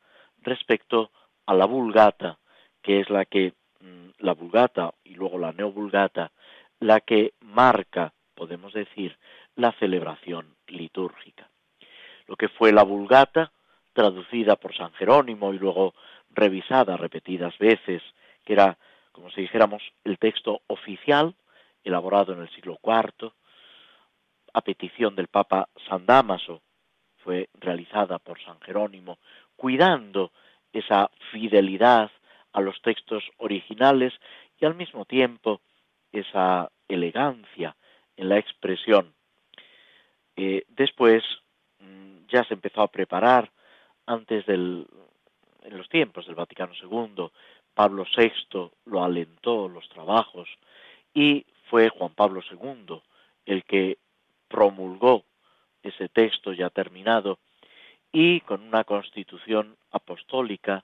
respecto 0.41 1.12
a 1.45 1.54
la 1.54 1.65
vulgata, 1.65 2.38
que 2.82 2.99
es 2.99 3.10
la 3.10 3.26
que 3.26 3.54
mm, 3.80 4.10
la 4.19 4.34
vulgata 4.34 4.93
y 5.04 5.15
luego 5.15 5.38
la 5.38 5.52
neovulgata, 5.52 6.32
la 6.80 6.99
que 7.02 7.34
marca, 7.41 8.13
podemos 8.36 8.73
decir, 8.73 9.17
la 9.56 9.71
celebración 9.73 10.56
litúrgica. 10.67 11.49
Lo 12.28 12.36
que 12.36 12.49
fue 12.49 12.71
la 12.71 12.84
vulgata, 12.84 13.52
traducida 13.93 14.56
por 14.56 14.76
San 14.76 14.91
Jerónimo 14.93 15.54
y 15.54 15.60
luego 15.60 15.93
revisada 16.32 16.97
repetidas 16.97 17.58
veces, 17.58 18.02
que 18.43 18.54
era, 18.54 18.78
como 19.12 19.30
si 19.32 19.41
dijéramos, 19.41 19.84
el 20.04 20.17
texto 20.17 20.62
oficial, 20.67 21.36
elaborado 21.84 22.34
en 22.34 22.41
el 22.41 22.49
siglo 22.49 22.80
IV, 22.84 23.32
a 24.53 24.61
petición 24.61 25.15
del 25.15 25.27
Papa 25.27 25.69
San 25.87 26.05
Damaso, 26.05 26.61
fue 27.17 27.49
realizada 27.53 28.19
por 28.19 28.41
San 28.43 28.59
Jerónimo, 28.61 29.17
cuidando 29.55 30.31
esa 30.71 31.09
fidelidad 31.31 32.11
a 32.51 32.61
los 32.61 32.81
textos 32.81 33.23
originales 33.37 34.13
y 34.59 34.65
al 34.65 34.75
mismo 34.75 35.05
tiempo 35.05 35.61
esa 36.11 36.69
elegancia 36.87 37.75
en 38.15 38.29
la 38.29 38.37
expresión. 38.37 39.13
Eh, 40.35 40.63
después 40.67 41.23
mm, 41.79 42.27
ya 42.27 42.43
se 42.43 42.53
empezó 42.53 42.81
a 42.81 42.91
preparar 42.91 43.51
antes 44.05 44.45
del 44.45 44.87
en 45.63 45.77
los 45.77 45.87
tiempos 45.87 46.25
del 46.25 46.35
Vaticano 46.35 46.73
II, 46.73 47.29
Pablo 47.73 48.05
VI 48.15 48.69
lo 48.85 49.03
alentó 49.03 49.69
los 49.69 49.87
trabajos 49.89 50.49
y 51.13 51.45
fue 51.69 51.89
Juan 51.89 52.13
Pablo 52.13 52.41
II 52.51 53.01
el 53.45 53.63
que 53.63 53.97
promulgó 54.53 55.23
ese 55.81 56.09
texto 56.09 56.53
ya 56.53 56.69
terminado 56.69 57.39
y 58.11 58.41
con 58.41 58.61
una 58.61 58.83
constitución 58.83 59.75
apostólica 59.91 60.83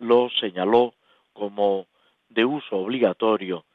lo 0.00 0.30
señaló 0.40 0.94
como 1.32 1.86
de 2.28 2.44
uso 2.44 2.76
obligatorio 2.76 3.66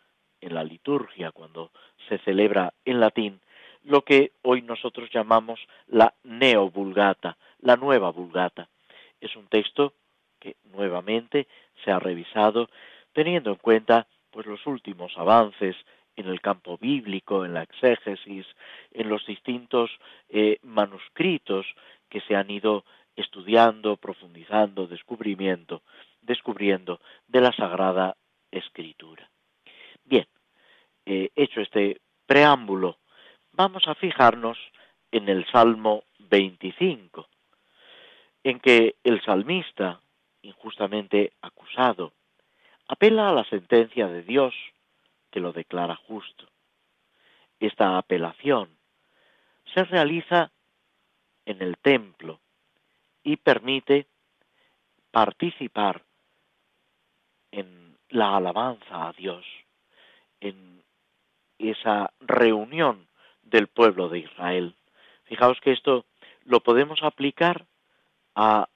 en 0.42 0.56
la 0.56 0.66
liturgia 0.66 1.32
cuando 1.32 1.72
se 2.10 2.18
celebra 2.18 2.74
en 2.84 3.00
latín 3.00 3.40
lo 3.86 4.02
que 4.02 4.34
hoy 4.42 4.62
nosotros 4.62 5.10
llamamos 5.10 5.62
la 5.88 6.14
neovulgata, 6.24 7.38
la 7.62 7.78
nueva 7.78 8.12
vulgata. 8.12 8.68
Es 9.22 9.38
un 9.38 9.48
texto 9.48 9.94
que 10.38 10.58
nuevamente 10.74 11.48
se 11.86 11.92
ha 11.92 12.00
revisado 12.00 12.70
teniendo 13.14 13.52
en 13.52 13.56
cuenta 13.58 14.06
pues 14.32 14.46
los 14.46 14.68
últimos 14.68 15.18
avances 15.18 15.78
en 16.20 16.28
el 16.28 16.42
campo 16.42 16.78
bíblico, 16.78 17.46
en 17.46 17.54
la 17.54 17.64
exégesis, 17.64 18.46
en 18.92 19.10
los 19.10 19.26
distintos 19.26 19.90
eh, 20.28 20.60
manuscritos 20.64 21.66
que 22.10 22.22
se 22.22 22.36
han 22.36 22.50
ido 22.52 22.84
estudiando, 23.16 23.96
profundizando, 23.98 24.88
descubrimiento, 24.88 25.82
descubriendo 26.22 27.00
de 27.28 27.42
la 27.42 27.54
Sagrada 27.54 28.18
Escritura. 28.52 29.30
Bien, 30.04 30.28
eh, 31.06 31.30
hecho 31.36 31.62
este 31.62 32.02
preámbulo, 32.26 32.98
vamos 33.54 33.88
a 33.88 33.96
fijarnos 33.96 34.58
en 35.12 35.30
el 35.30 35.46
Salmo 35.52 36.04
25, 36.20 37.28
en 38.44 38.60
que 38.60 38.96
el 39.04 39.22
salmista, 39.24 40.02
injustamente 40.42 41.34
acusado, 41.42 42.14
apela 42.88 43.30
a 43.30 43.34
la 43.34 43.44
sentencia 43.46 44.08
de 44.08 44.24
Dios 44.24 44.54
que 45.32 45.40
lo 45.40 45.52
declara 45.52 45.96
justo. 45.96 46.46
Esta 47.60 47.98
apelación 47.98 48.70
se 49.74 49.84
realiza 49.84 50.52
en 51.46 51.62
el 51.62 51.78
templo 51.78 52.40
y 53.24 53.38
permite 53.38 54.08
participar 55.12 56.04
en 57.52 57.98
la 58.10 58.38
alabanza 58.38 59.08
a 59.08 59.14
Dios, 59.14 59.46
en 60.40 60.84
esa 61.58 62.12
reunión 62.20 63.08
del 63.44 63.68
pueblo 63.68 64.10
de 64.10 64.20
Israel. 64.20 64.76
Fijaos 65.26 65.60
que 65.62 65.72
esto 65.72 66.06
lo 66.46 66.62
podemos 66.62 67.04
aplicar 67.04 67.66
a 68.36 68.68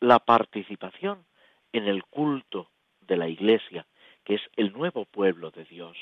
la 0.00 0.18
participación 0.20 1.24
en 1.72 1.86
el 1.88 2.04
culto 2.04 2.70
de 3.00 3.16
la 3.16 3.28
Iglesia, 3.28 3.86
es 4.34 4.42
el 4.56 4.72
nuevo 4.72 5.04
pueblo 5.04 5.50
de 5.50 5.64
Dios. 5.64 5.96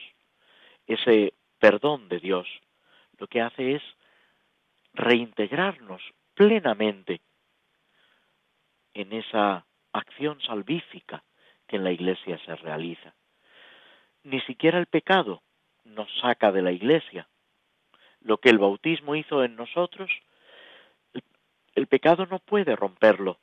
Ese 0.87 1.35
perdón 1.59 2.09
de 2.09 2.20
Dios 2.20 2.47
lo 3.18 3.26
que 3.26 3.41
hace 3.41 3.74
es 3.74 3.83
reintegrarnos 4.95 6.03
plenamente 6.35 7.20
en 8.95 9.12
esa 9.12 9.66
acción 9.93 10.41
salvífica 10.43 11.24
que 11.66 11.76
en 11.76 11.85
la 11.85 11.93
Iglesia 11.93 12.39
se 12.45 12.55
realiza. 12.57 13.14
Ni 14.24 14.41
siquiera 14.43 14.79
el 14.79 14.87
pecado 14.87 15.43
nos 15.85 16.09
saca 16.20 16.53
de 16.53 16.62
la 16.62 16.72
Iglesia. 16.72 17.29
Lo 18.20 18.39
que 18.39 18.51
el 18.51 18.59
bautismo 18.59 19.14
hizo 19.14 19.45
en 19.45 19.57
nosotros, 19.57 20.11
el, 21.74 21.87
pecado 21.87 22.26
no 22.26 22.41
puede 22.41 22.74
romperlo, 22.74 23.39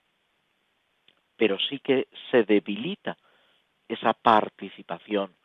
pero 1.38 1.58
sí 1.60 1.80
que 1.80 2.08
se 2.32 2.44
debilita 2.44 3.18
esa 3.88 4.14
participación 4.14 5.36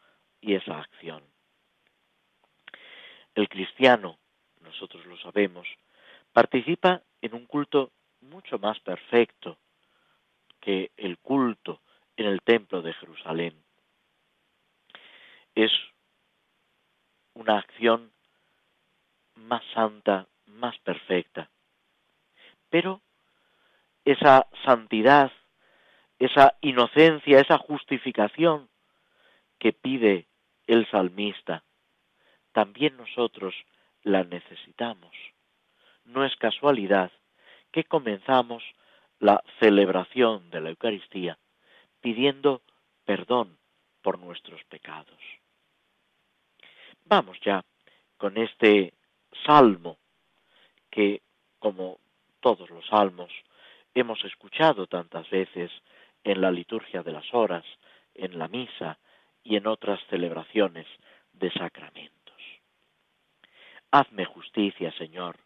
y 0.40 0.54
esa 0.54 0.78
acción. 0.78 1.22
El 3.34 3.48
cristiano, 3.48 4.18
nosotros 4.60 5.04
lo 5.06 5.16
sabemos, 5.18 5.66
participa 6.32 7.02
en 7.20 7.34
un 7.34 7.46
culto 7.46 7.92
mucho 8.20 8.58
más 8.58 8.78
perfecto 8.80 9.58
que 10.60 10.90
el 10.96 11.18
culto 11.18 11.80
en 12.16 12.26
el 12.26 12.42
templo 12.42 12.82
de 12.82 12.92
Jerusalén. 12.94 13.62
Es 15.54 15.72
una 17.34 17.58
acción 17.58 18.12
más 19.34 19.62
santa, 19.74 20.26
más 20.46 20.78
perfecta. 20.80 21.48
Pero 22.68 23.00
esa 24.04 24.48
santidad, 24.64 25.32
esa 26.20 26.54
inocencia, 26.60 27.40
esa 27.40 27.58
justificación 27.58 28.68
que 29.58 29.72
pide 29.72 30.26
el 30.66 30.88
salmista, 30.90 31.64
también 32.52 32.96
nosotros 32.96 33.54
la 34.02 34.22
necesitamos. 34.24 35.16
No 36.04 36.24
es 36.24 36.36
casualidad 36.36 37.10
que 37.72 37.84
comenzamos 37.84 38.62
la 39.18 39.42
celebración 39.58 40.50
de 40.50 40.60
la 40.60 40.70
Eucaristía 40.70 41.38
pidiendo 42.00 42.62
perdón 43.04 43.58
por 44.02 44.18
nuestros 44.18 44.62
pecados. 44.64 45.18
Vamos 47.06 47.38
ya 47.44 47.64
con 48.18 48.36
este 48.36 48.92
salmo 49.46 49.96
que, 50.90 51.22
como 51.58 51.98
todos 52.40 52.68
los 52.70 52.86
salmos, 52.86 53.32
hemos 53.94 54.22
escuchado 54.24 54.86
tantas 54.86 55.28
veces 55.30 55.70
en 56.24 56.40
la 56.40 56.50
liturgia 56.50 57.02
de 57.02 57.12
las 57.12 57.32
horas, 57.32 57.64
en 58.14 58.38
la 58.38 58.48
misa 58.48 58.98
y 59.42 59.56
en 59.56 59.66
otras 59.66 60.00
celebraciones 60.08 60.86
de 61.32 61.50
sacramentos. 61.52 62.20
Hazme 63.90 64.24
justicia, 64.24 64.92
Señor, 64.92 65.38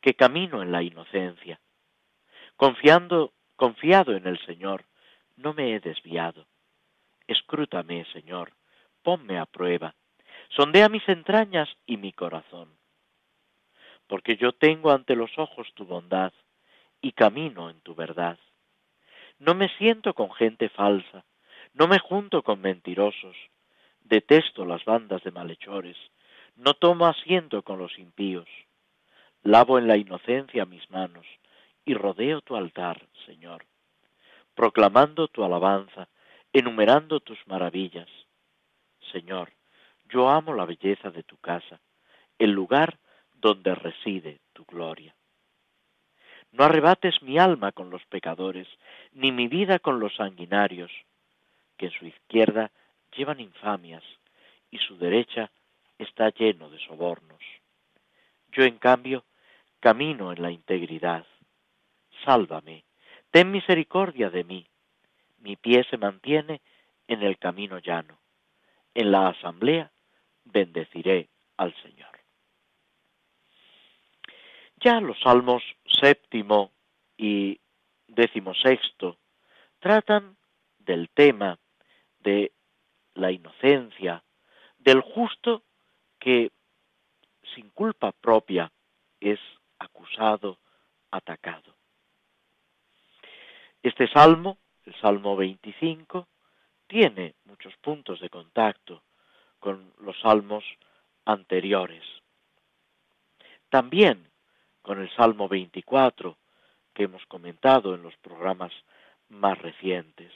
que 0.00 0.14
camino 0.14 0.62
en 0.62 0.72
la 0.72 0.82
inocencia. 0.82 1.60
Confiando, 2.56 3.32
confiado 3.56 4.14
en 4.14 4.26
el 4.26 4.38
Señor, 4.44 4.84
no 5.36 5.54
me 5.54 5.74
he 5.74 5.80
desviado. 5.80 6.46
Escrútame, 7.26 8.04
Señor, 8.12 8.52
ponme 9.02 9.38
a 9.38 9.46
prueba, 9.46 9.94
sondea 10.50 10.88
mis 10.88 11.08
entrañas 11.08 11.68
y 11.86 11.96
mi 11.96 12.12
corazón. 12.12 12.76
Porque 14.06 14.36
yo 14.36 14.52
tengo 14.52 14.92
ante 14.92 15.16
los 15.16 15.36
ojos 15.38 15.72
tu 15.74 15.84
bondad 15.84 16.32
y 17.00 17.12
camino 17.12 17.70
en 17.70 17.80
tu 17.80 17.94
verdad. 17.94 18.38
No 19.38 19.54
me 19.54 19.68
siento 19.76 20.14
con 20.14 20.32
gente 20.32 20.68
falsa, 20.70 21.24
no 21.74 21.88
me 21.88 21.98
junto 21.98 22.42
con 22.42 22.60
mentirosos, 22.60 23.36
detesto 24.00 24.64
las 24.64 24.84
bandas 24.84 25.22
de 25.24 25.30
malhechores, 25.30 25.96
no 26.54 26.74
tomo 26.74 27.06
asiento 27.06 27.62
con 27.62 27.78
los 27.78 27.98
impíos. 27.98 28.48
Lavo 29.42 29.78
en 29.78 29.86
la 29.86 29.96
inocencia 29.98 30.64
mis 30.64 30.90
manos 30.90 31.26
y 31.84 31.94
rodeo 31.94 32.40
tu 32.40 32.56
altar, 32.56 33.06
Señor, 33.26 33.66
proclamando 34.54 35.28
tu 35.28 35.44
alabanza, 35.44 36.08
enumerando 36.52 37.20
tus 37.20 37.38
maravillas. 37.46 38.08
Señor, 39.12 39.52
yo 40.08 40.30
amo 40.30 40.54
la 40.54 40.64
belleza 40.64 41.10
de 41.10 41.22
tu 41.22 41.36
casa, 41.36 41.80
el 42.38 42.52
lugar 42.52 42.98
donde 43.34 43.74
reside 43.74 44.40
tu 44.54 44.64
gloria. 44.64 45.14
No 46.56 46.64
arrebates 46.64 47.22
mi 47.22 47.38
alma 47.38 47.70
con 47.72 47.90
los 47.90 48.02
pecadores, 48.06 48.66
ni 49.12 49.30
mi 49.30 49.46
vida 49.46 49.78
con 49.78 50.00
los 50.00 50.14
sanguinarios, 50.16 50.90
que 51.76 51.86
en 51.86 51.92
su 51.92 52.06
izquierda 52.06 52.70
llevan 53.14 53.40
infamias 53.40 54.02
y 54.70 54.78
su 54.78 54.96
derecha 54.96 55.50
está 55.98 56.30
lleno 56.30 56.70
de 56.70 56.78
sobornos. 56.78 57.42
Yo, 58.52 58.64
en 58.64 58.78
cambio, 58.78 59.24
camino 59.80 60.32
en 60.32 60.40
la 60.40 60.50
integridad. 60.50 61.26
Sálvame, 62.24 62.84
ten 63.30 63.50
misericordia 63.50 64.30
de 64.30 64.44
mí. 64.44 64.66
Mi 65.40 65.56
pie 65.56 65.84
se 65.90 65.98
mantiene 65.98 66.62
en 67.06 67.22
el 67.22 67.36
camino 67.36 67.80
llano. 67.80 68.16
En 68.94 69.12
la 69.12 69.28
asamblea 69.28 69.90
bendeciré 70.44 71.28
al 71.58 71.74
Señor. 71.82 72.15
Ya 74.86 75.00
los 75.00 75.18
salmos 75.18 75.64
séptimo 76.00 76.70
y 77.16 77.58
décimo 78.06 78.54
sexto 78.54 79.18
tratan 79.80 80.36
del 80.78 81.10
tema 81.10 81.58
de 82.20 82.52
la 83.14 83.32
inocencia, 83.32 84.22
del 84.78 85.00
justo 85.00 85.64
que 86.20 86.52
sin 87.52 87.70
culpa 87.70 88.12
propia 88.12 88.70
es 89.18 89.40
acusado, 89.80 90.60
atacado. 91.10 91.74
Este 93.82 94.06
salmo, 94.06 94.58
el 94.84 94.94
Salmo 95.00 95.34
25, 95.34 96.28
tiene 96.86 97.34
muchos 97.44 97.76
puntos 97.78 98.20
de 98.20 98.30
contacto 98.30 99.02
con 99.58 99.92
los 99.98 100.16
salmos 100.20 100.62
anteriores. 101.24 102.04
También 103.68 104.30
con 104.86 105.02
el 105.02 105.10
Salmo 105.16 105.48
24, 105.48 106.38
que 106.94 107.02
hemos 107.02 107.26
comentado 107.26 107.96
en 107.96 108.02
los 108.02 108.16
programas 108.18 108.72
más 109.28 109.58
recientes. 109.58 110.32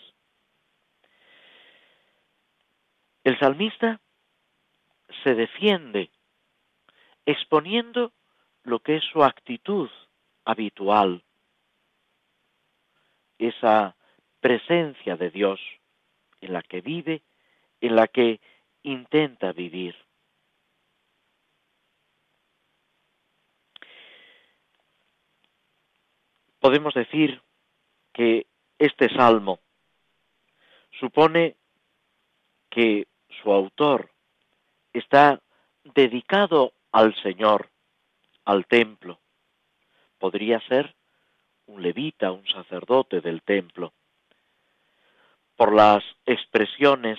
El 3.23 3.39
salmista 3.39 4.01
se 5.23 5.37
defiende 5.37 6.11
exponiendo 7.25 8.13
lo 8.65 8.81
que 8.81 8.97
es 8.97 9.05
su 9.05 9.23
actitud 9.23 9.89
habitual, 10.45 11.23
esa 13.39 13.95
presencia 14.41 15.17
de 15.17 15.31
Dios 15.31 15.61
en 16.41 16.55
la 16.55 16.63
que 16.63 16.81
vive, 16.81 17.23
en 17.81 17.95
la 17.95 18.09
que 18.09 18.41
intenta 18.83 19.53
vivir. 19.53 19.95
Podemos 26.61 26.93
decir 26.93 27.43
que 28.13 28.47
este 28.79 29.09
salmo 29.09 29.61
supone 30.99 31.57
que 32.69 33.09
su 33.43 33.51
autor 33.51 34.11
está 34.93 35.41
dedicado 35.85 36.75
al 36.93 37.15
Señor, 37.23 37.71
al 38.45 38.67
templo. 38.67 39.21
Podría 40.19 40.61
ser 40.69 40.95
un 41.65 41.83
levita, 41.83 42.31
un 42.31 42.47
sacerdote 42.47 43.23
del 43.23 43.43
templo. 43.43 43.95
Por 45.57 45.75
las 45.75 46.05
expresiones, 46.27 47.19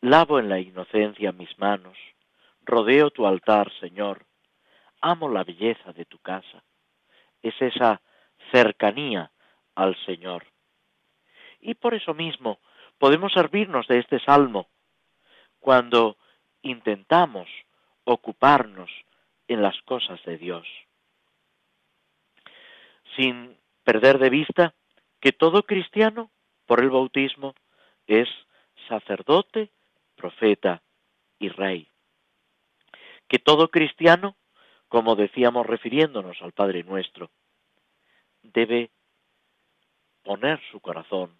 lavo 0.00 0.38
en 0.38 0.48
la 0.48 0.60
inocencia 0.60 1.32
mis 1.32 1.58
manos, 1.58 1.98
rodeo 2.62 3.10
tu 3.10 3.26
altar, 3.26 3.72
Señor, 3.80 4.26
amo 5.00 5.28
la 5.28 5.42
belleza 5.42 5.92
de 5.92 6.04
tu 6.04 6.18
casa. 6.18 6.62
Es 7.42 7.54
esa 7.60 8.00
cercanía 8.52 9.30
al 9.74 9.96
Señor. 10.04 10.46
Y 11.60 11.74
por 11.74 11.94
eso 11.94 12.14
mismo 12.14 12.58
podemos 12.98 13.32
servirnos 13.32 13.86
de 13.86 13.98
este 13.98 14.20
salmo 14.20 14.68
cuando 15.58 16.16
intentamos 16.62 17.48
ocuparnos 18.04 18.90
en 19.48 19.62
las 19.62 19.80
cosas 19.82 20.22
de 20.24 20.38
Dios, 20.38 20.66
sin 23.16 23.56
perder 23.84 24.18
de 24.18 24.30
vista 24.30 24.74
que 25.20 25.32
todo 25.32 25.64
cristiano, 25.64 26.30
por 26.66 26.80
el 26.80 26.90
bautismo, 26.90 27.54
es 28.06 28.28
sacerdote, 28.88 29.70
profeta 30.16 30.82
y 31.38 31.48
rey. 31.48 31.88
Que 33.28 33.38
todo 33.38 33.68
cristiano, 33.68 34.36
como 34.88 35.16
decíamos 35.16 35.66
refiriéndonos 35.66 36.40
al 36.42 36.52
Padre 36.52 36.84
nuestro, 36.84 37.30
debe 38.42 38.90
poner 40.22 40.60
su 40.70 40.80
corazón 40.80 41.36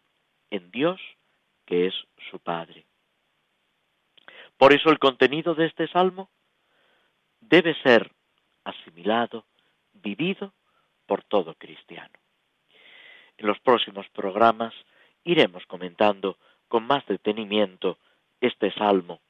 en 0.51 0.70
Dios, 0.70 1.01
que 1.66 1.86
es 1.86 1.94
su 2.30 2.38
Padre. 2.38 2.84
Por 4.57 4.72
eso 4.72 4.90
el 4.90 4.98
contenido 4.98 5.55
de 5.55 5.66
este 5.66 5.88
salmo 5.88 6.28
debe 7.40 7.74
ser 7.82 8.11
asimilado, 8.64 9.46
vivido 9.92 10.53
por 11.07 11.22
todo 11.24 11.55
cristiano. 11.55 12.18
En 13.38 13.46
los 13.46 13.59
próximos 13.61 14.09
programas 14.11 14.74
iremos 15.24 15.64
comentando 15.66 16.36
con 16.68 16.86
más 16.86 17.07
detenimiento 17.07 17.98
este 18.40 18.72
salmo 18.72 19.20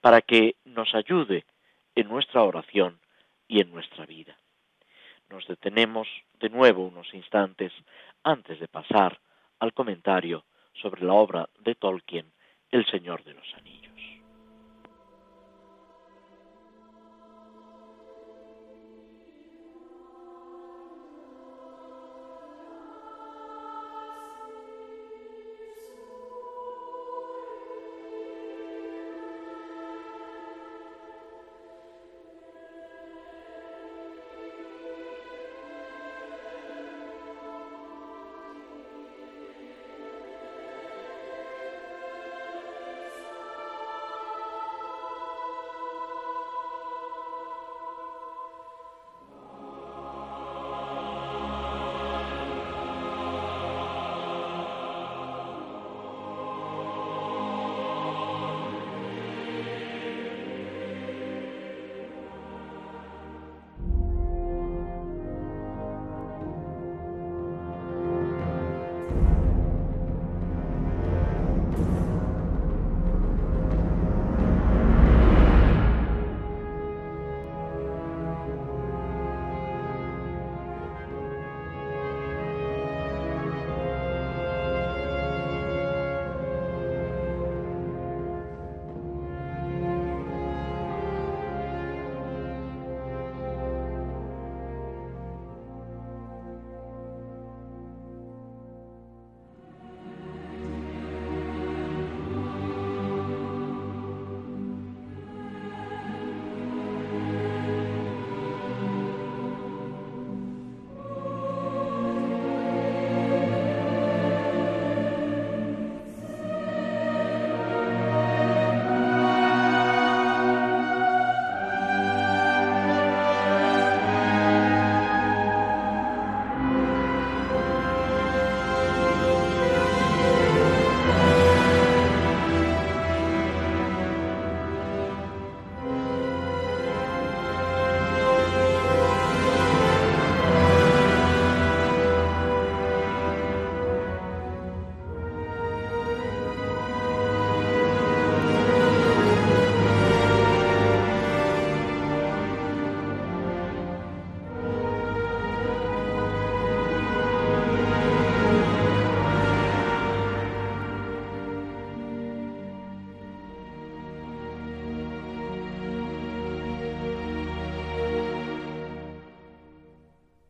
para 0.00 0.22
que 0.22 0.56
nos 0.64 0.94
ayude 0.94 1.44
en 1.94 2.08
nuestra 2.08 2.42
oración 2.42 2.98
y 3.46 3.60
en 3.60 3.70
nuestra 3.70 4.06
vida. 4.06 4.36
Nos 5.30 5.46
detenemos 5.46 6.08
de 6.40 6.50
nuevo 6.50 6.86
unos 6.86 7.14
instantes 7.14 7.72
antes 8.24 8.58
de 8.58 8.68
pasar 8.68 9.20
al 9.60 9.72
comentario 9.72 10.44
sobre 10.74 11.04
la 11.04 11.14
obra 11.14 11.48
de 11.60 11.74
Tolkien, 11.74 12.32
El 12.70 12.84
Señor 12.86 13.22
de 13.24 13.34
los 13.34 13.54
Anillos. 13.54 13.79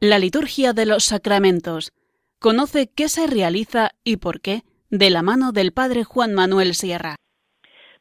La 0.02 0.18
liturgia 0.18 0.72
de 0.72 0.86
los 0.86 1.04
sacramentos. 1.04 1.92
Conoce 2.38 2.88
qué 2.96 3.10
se 3.10 3.26
realiza 3.26 3.90
y 4.02 4.16
por 4.16 4.40
qué 4.40 4.62
de 4.88 5.10
la 5.10 5.20
mano 5.20 5.52
del 5.52 5.72
Padre 5.74 6.04
Juan 6.04 6.32
Manuel 6.32 6.72
Sierra. 6.72 7.16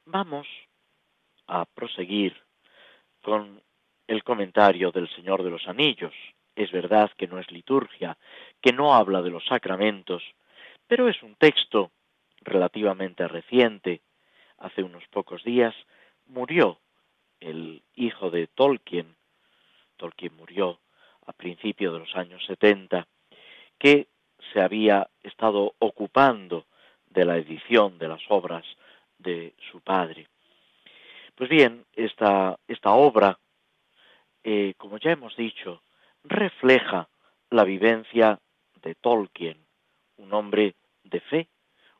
Vamos 0.06 0.48
a 1.48 1.66
proseguir 1.66 2.38
con 3.22 3.62
el 4.08 4.24
comentario 4.24 4.92
del 4.92 5.14
Señor 5.14 5.44
de 5.44 5.50
los 5.50 5.68
Anillos. 5.68 6.14
Es 6.56 6.72
verdad 6.72 7.12
que 7.18 7.28
no 7.28 7.38
es 7.38 7.52
liturgia, 7.52 8.18
que 8.62 8.72
no 8.72 8.94
habla 8.94 9.22
de 9.22 9.32
los 9.32 9.44
sacramentos, 9.44 10.24
pero 10.88 11.10
es 11.10 11.22
un 11.22 11.36
texto 11.36 11.92
relativamente 12.40 13.28
reciente. 13.28 14.00
Hace 14.58 14.84
unos 14.84 15.04
pocos 15.12 15.44
días 15.44 15.76
murió 16.28 16.80
el 17.42 17.84
hijo 17.96 18.32
de 18.32 18.48
Tolkien. 18.48 19.18
Tolkien 19.98 20.34
murió 20.38 20.80
a 21.30 21.34
principios 21.34 21.94
de 21.94 22.00
los 22.00 22.16
años 22.16 22.44
70, 22.48 23.06
que 23.78 24.08
se 24.52 24.62
había 24.62 25.08
estado 25.22 25.76
ocupando 25.78 26.66
de 27.08 27.24
la 27.24 27.38
edición 27.38 28.00
de 28.00 28.08
las 28.08 28.22
obras 28.30 28.66
de 29.20 29.54
su 29.72 29.80
padre. 29.82 30.28
Pues 31.36 31.50
bien, 31.50 31.86
esta, 31.94 32.58
esta 32.68 32.92
obra, 32.94 33.38
eh, 34.44 34.74
como 34.78 34.98
ya 34.98 35.12
hemos 35.12 35.36
dicho, 35.36 35.84
refleja 36.24 37.08
la 37.52 37.64
vivencia 37.64 38.40
de 38.82 38.96
Tolkien, 38.96 39.58
un 40.18 40.34
hombre 40.34 40.76
de 41.04 41.20
fe, 41.22 41.48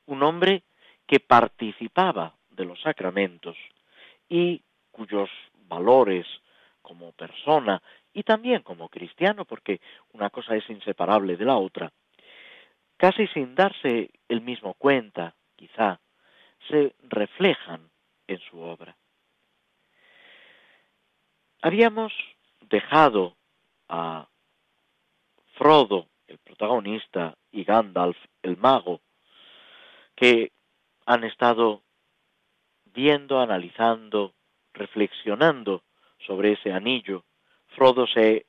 un 0.08 0.24
hombre 0.24 0.64
que 1.06 1.20
participaba 1.20 2.34
de 2.50 2.66
los 2.66 2.82
sacramentos 2.82 3.58
y 4.28 4.62
cuyos 4.92 5.30
valores 5.68 6.26
como 6.82 7.12
persona 7.12 7.82
y 8.14 8.24
también 8.24 8.64
como 8.64 8.90
cristiano, 8.90 9.46
porque 9.46 9.80
una 10.14 10.30
cosa 10.30 10.56
es 10.56 10.70
inseparable 10.70 11.38
de 11.38 11.46
la 11.46 11.58
otra, 11.58 11.92
casi 12.98 13.28
sin 13.28 13.56
darse 13.56 14.12
el 14.28 14.42
mismo 14.42 14.74
cuenta, 14.74 15.36
quizá, 15.56 16.00
se 16.68 16.96
reflejan 17.04 17.90
en 18.28 18.40
su 18.40 18.60
obra. 18.60 18.96
Habíamos 21.62 22.14
dejado 22.62 23.36
a 23.88 24.28
Frodo, 25.54 26.08
el 26.28 26.38
protagonista, 26.38 27.36
y 27.52 27.64
Gandalf, 27.64 28.18
el 28.44 28.58
mago, 28.58 29.02
que 30.16 30.52
han 31.06 31.24
estado 31.24 31.82
viendo, 32.86 33.40
analizando, 33.40 34.34
reflexionando 34.74 35.84
sobre 36.20 36.54
ese 36.54 36.72
anillo 36.72 37.24
Frodo 37.70 38.08
se 38.08 38.46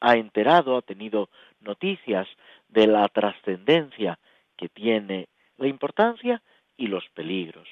ha 0.00 0.16
enterado, 0.16 0.76
ha 0.76 0.82
tenido 0.82 1.28
noticias 1.60 2.26
de 2.68 2.86
la 2.86 3.08
trascendencia 3.08 4.18
que 4.56 4.68
tiene 4.68 5.28
la 5.58 5.66
importancia 5.66 6.42
y 6.76 6.86
los 6.86 7.08
peligros. 7.10 7.68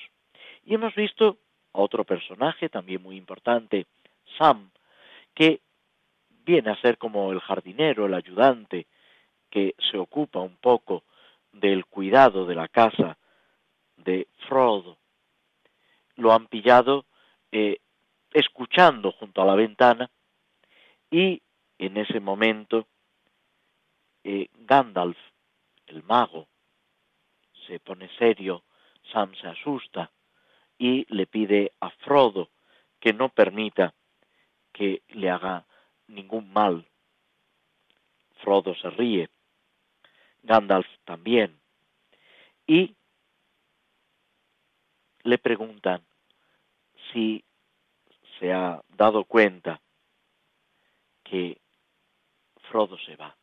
Y 0.65 0.75
hemos 0.75 0.95
visto 0.95 1.39
a 1.73 1.81
otro 1.81 2.05
personaje 2.05 2.69
también 2.69 3.03
muy 3.03 3.17
importante, 3.17 3.87
Sam, 4.37 4.71
que 5.35 5.61
viene 6.45 6.71
a 6.71 6.81
ser 6.81 6.99
como 6.99 7.33
el 7.33 7.41
jardinero, 7.41 8.07
el 8.07 8.15
ayudante, 8.15 8.87
que 9.51 9.75
se 9.91 9.97
ocupa 9.99 10.41
un 10.41 10.57
poco 10.57 11.05
del 11.53 11.87
cuidado 11.87 12.45
de 12.45 12.55
la 12.55 12.69
casa 12.69 13.17
de 13.97 14.29
Frodo. 14.49 14.99
Lo 16.17 16.33
han 16.33 16.47
pillado 16.47 17.07
eh, 17.53 17.79
escuchando 18.33 19.13
junto 19.13 19.43
a 19.43 19.47
la 19.47 19.55
ventana 19.55 20.11
y 21.11 21.43
en 21.79 21.97
ese 21.97 22.21
momento 22.21 22.87
eh, 24.25 24.49
Gandalf, 24.55 25.17
el 25.87 26.03
mago, 26.03 26.49
se 27.67 27.81
pone 27.81 28.09
serio, 28.19 28.65
Sam 29.13 29.35
se 29.37 29.49
asusta 29.49 30.11
y 30.79 31.07
le 31.15 31.27
pide 31.27 31.73
a 31.81 31.91
Frodo 31.91 32.51
que 33.01 33.13
no 33.13 33.29
permita 33.31 33.95
que 34.73 35.03
le 35.09 35.31
haga 35.31 35.67
ningún 36.09 36.53
mal. 36.53 36.87
Frodo 38.43 38.75
se 38.75 38.91
ríe, 38.91 39.29
Gandalf 40.43 40.87
también, 41.05 41.59
y 42.67 42.95
le 45.23 45.39
preguntan 45.39 46.05
si 47.13 47.45
se 48.39 48.53
ha 48.53 48.83
dado 48.89 49.25
cuenta 49.25 49.81
que 51.31 51.61
Frodo 52.71 52.99
se 52.99 53.17
va. 53.17 53.37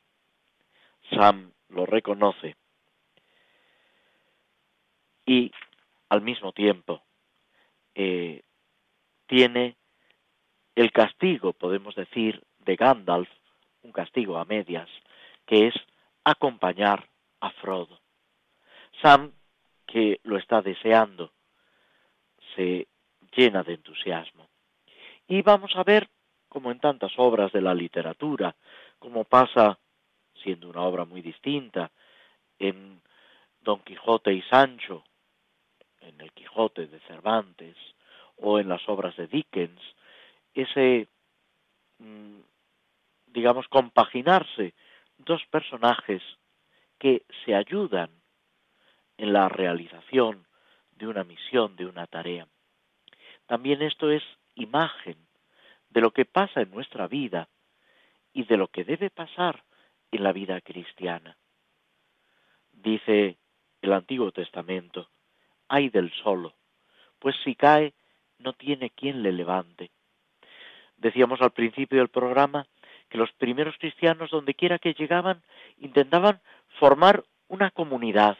Sam 1.09 1.51
lo 1.69 1.85
reconoce 1.85 2.55
y 5.25 5.51
al 6.09 6.21
mismo 6.21 6.51
tiempo 6.51 7.03
eh, 7.95 8.43
tiene 9.27 9.75
el 10.75 10.91
castigo, 10.91 11.53
podemos 11.53 11.95
decir, 11.95 12.43
de 12.59 12.75
Gandalf, 12.75 13.29
un 13.81 13.91
castigo 13.91 14.37
a 14.37 14.45
medias, 14.45 14.89
que 15.45 15.67
es 15.67 15.75
acompañar 16.23 17.07
a 17.39 17.51
Frodo. 17.51 17.99
Sam, 19.01 19.31
que 19.85 20.19
lo 20.23 20.37
está 20.37 20.61
deseando, 20.61 21.31
se 22.55 22.87
llena 23.35 23.63
de 23.63 23.73
entusiasmo. 23.73 24.49
Y 25.27 25.41
vamos 25.41 25.75
a 25.75 25.83
ver, 25.83 26.09
como 26.55 26.71
en 26.71 26.79
tantas 26.79 27.11
obras 27.17 27.51
de 27.51 27.59
la 27.59 27.73
literatura, 27.73 28.55
como 28.97 29.25
pasa, 29.25 29.77
siendo 30.41 30.69
una 30.69 30.83
obra 30.83 31.03
muy 31.03 31.21
distinta, 31.21 31.91
en 32.57 33.01
Don 33.59 33.81
Quijote 33.81 34.31
y 34.31 34.41
Sancho, 34.43 35.03
en 35.99 36.21
el 36.21 36.31
Quijote 36.31 36.87
de 36.87 37.01
Cervantes, 37.01 37.75
o 38.37 38.57
en 38.57 38.69
las 38.69 38.87
obras 38.87 39.17
de 39.17 39.27
Dickens, 39.27 39.81
ese, 40.53 41.09
mm, 41.99 42.39
digamos, 43.27 43.67
compaginarse 43.67 44.73
dos 45.17 45.43
personajes 45.51 46.23
que 46.97 47.23
se 47.43 47.53
ayudan 47.53 48.11
en 49.17 49.33
la 49.33 49.49
realización 49.49 50.47
de 50.91 51.07
una 51.07 51.25
misión, 51.25 51.75
de 51.75 51.85
una 51.85 52.07
tarea. 52.07 52.47
También 53.45 53.81
esto 53.81 54.09
es 54.09 54.23
imagen 54.55 55.24
de 55.95 56.01
lo 56.01 56.11
que 56.11 56.25
pasa 56.25 56.61
en 56.61 56.71
nuestra 56.71 57.07
vida 57.07 57.47
y 58.33 58.43
de 58.43 58.57
lo 58.57 58.67
que 58.67 58.83
debe 58.83 59.09
pasar 59.09 59.63
en 60.11 60.23
la 60.23 60.33
vida 60.33 60.59
cristiana. 60.59 61.37
Dice 62.73 63.37
el 63.81 63.93
Antiguo 63.93 64.33
Testamento, 64.33 65.09
hay 65.69 65.87
del 65.87 66.11
solo, 66.21 66.53
pues 67.17 67.33
si 67.45 67.55
cae 67.55 67.93
no 68.39 68.51
tiene 68.51 68.89
quien 68.89 69.23
le 69.23 69.31
levante. 69.31 69.91
Decíamos 70.97 71.39
al 71.39 71.51
principio 71.51 71.99
del 71.99 72.09
programa 72.09 72.67
que 73.07 73.17
los 73.17 73.31
primeros 73.31 73.77
cristianos, 73.77 74.31
donde 74.31 74.53
quiera 74.53 74.79
que 74.79 74.95
llegaban, 74.95 75.43
intentaban 75.77 76.41
formar 76.77 77.23
una 77.47 77.71
comunidad, 77.71 78.37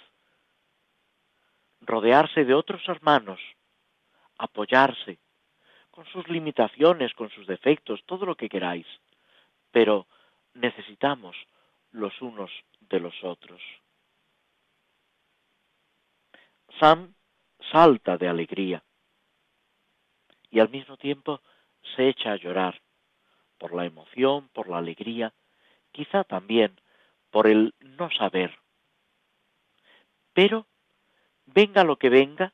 rodearse 1.79 2.43
de 2.43 2.53
otros 2.53 2.81
hermanos, 2.89 3.39
apoyarse, 4.37 5.19
con 5.95 6.05
sus 6.07 6.27
limitaciones, 6.27 7.13
con 7.13 7.29
sus 7.29 7.47
defectos, 7.47 8.03
todo 8.05 8.25
lo 8.25 8.35
que 8.35 8.49
queráis, 8.49 8.85
pero 9.71 10.07
necesitamos 10.53 11.37
los 11.91 12.21
unos 12.21 12.51
de 12.81 12.99
los 12.99 13.15
otros. 13.23 13.61
Sam 16.81 17.13
salta 17.71 18.17
de 18.17 18.27
alegría 18.27 18.83
y 20.51 20.59
al 20.59 20.69
mismo 20.69 20.97
tiempo 20.97 21.39
se 21.95 22.09
echa 22.09 22.33
a 22.33 22.37
llorar 22.37 22.81
por 23.57 23.73
la 23.73 23.85
emoción, 23.85 24.49
por 24.49 24.67
la 24.67 24.79
alegría, 24.79 25.33
quizá 25.93 26.25
también 26.25 26.77
por 27.31 27.47
el 27.47 27.73
no 27.79 28.11
saber. 28.11 28.59
Pero, 30.33 30.67
venga 31.45 31.85
lo 31.85 31.95
que 31.95 32.09
venga, 32.09 32.53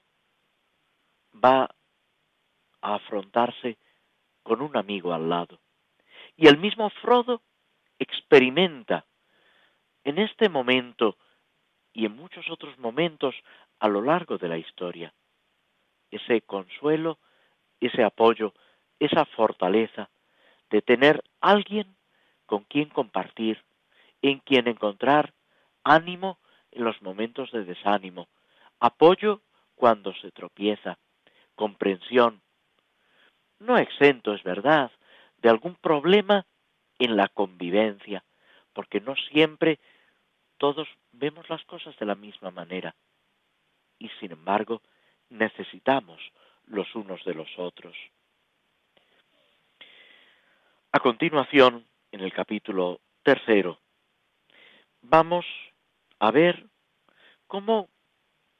va 1.34 1.74
a 2.82 2.96
afrontarse 2.96 3.78
con 4.44 4.62
un 4.62 4.76
amigo 4.76 5.14
al 5.14 5.30
lado. 5.30 5.60
Y 6.36 6.48
el 6.48 6.58
mismo 6.58 6.90
Frodo 6.90 7.42
experimenta 8.00 9.06
en 10.04 10.18
este 10.18 10.50
momento 10.50 11.18
y 11.94 12.06
en 12.06 12.16
muchos 12.16 12.50
otros 12.50 12.78
momentos 12.80 13.36
a 13.80 13.88
lo 13.88 14.02
largo 14.02 14.38
de 14.38 14.48
la 14.48 14.58
historia 14.58 15.14
ese 16.12 16.42
consuelo, 16.42 17.18
ese 17.80 18.04
apoyo, 18.04 18.54
esa 19.00 19.26
fortaleza 19.26 20.10
de 20.70 20.82
tener 20.82 21.24
alguien 21.40 21.96
con 22.46 22.64
quien 22.66 22.90
compartir, 22.90 23.64
en 24.22 24.40
quien 24.40 24.68
encontrar 24.68 25.34
ánimo 25.84 26.38
en 26.72 26.84
los 26.84 27.02
momentos 27.02 27.52
de 27.52 27.64
desánimo, 27.64 28.28
apoyo 28.80 29.42
cuando 29.76 30.14
se 30.16 30.32
tropieza, 30.32 31.00
comprensión, 31.56 32.42
no 33.62 33.78
exento, 33.78 34.34
es 34.34 34.44
verdad, 34.44 34.92
de 35.38 35.50
algún 35.50 35.76
problema 35.76 36.46
en 37.00 37.16
la 37.16 37.28
convivencia, 37.28 38.24
porque 38.74 39.00
no 39.00 39.16
siempre 39.32 39.80
todos 40.58 40.88
vemos 41.12 41.50
las 41.50 41.64
cosas 41.66 41.98
de 41.98 42.06
la 42.06 42.16
misma 42.16 42.52
manera. 42.52 42.96
Y 43.98 44.10
sin 44.20 44.32
embargo, 44.32 44.82
necesitamos 45.30 46.20
los 46.66 46.94
unos 46.96 47.24
de 47.26 47.34
los 47.34 47.50
otros. 47.58 47.96
A 50.92 51.00
continuación, 51.00 51.86
en 52.12 52.22
el 52.22 52.34
capítulo 52.34 53.00
tercero, 53.24 53.80
vamos 55.02 55.46
a 56.20 56.32
ver 56.32 56.68
cómo 57.48 57.90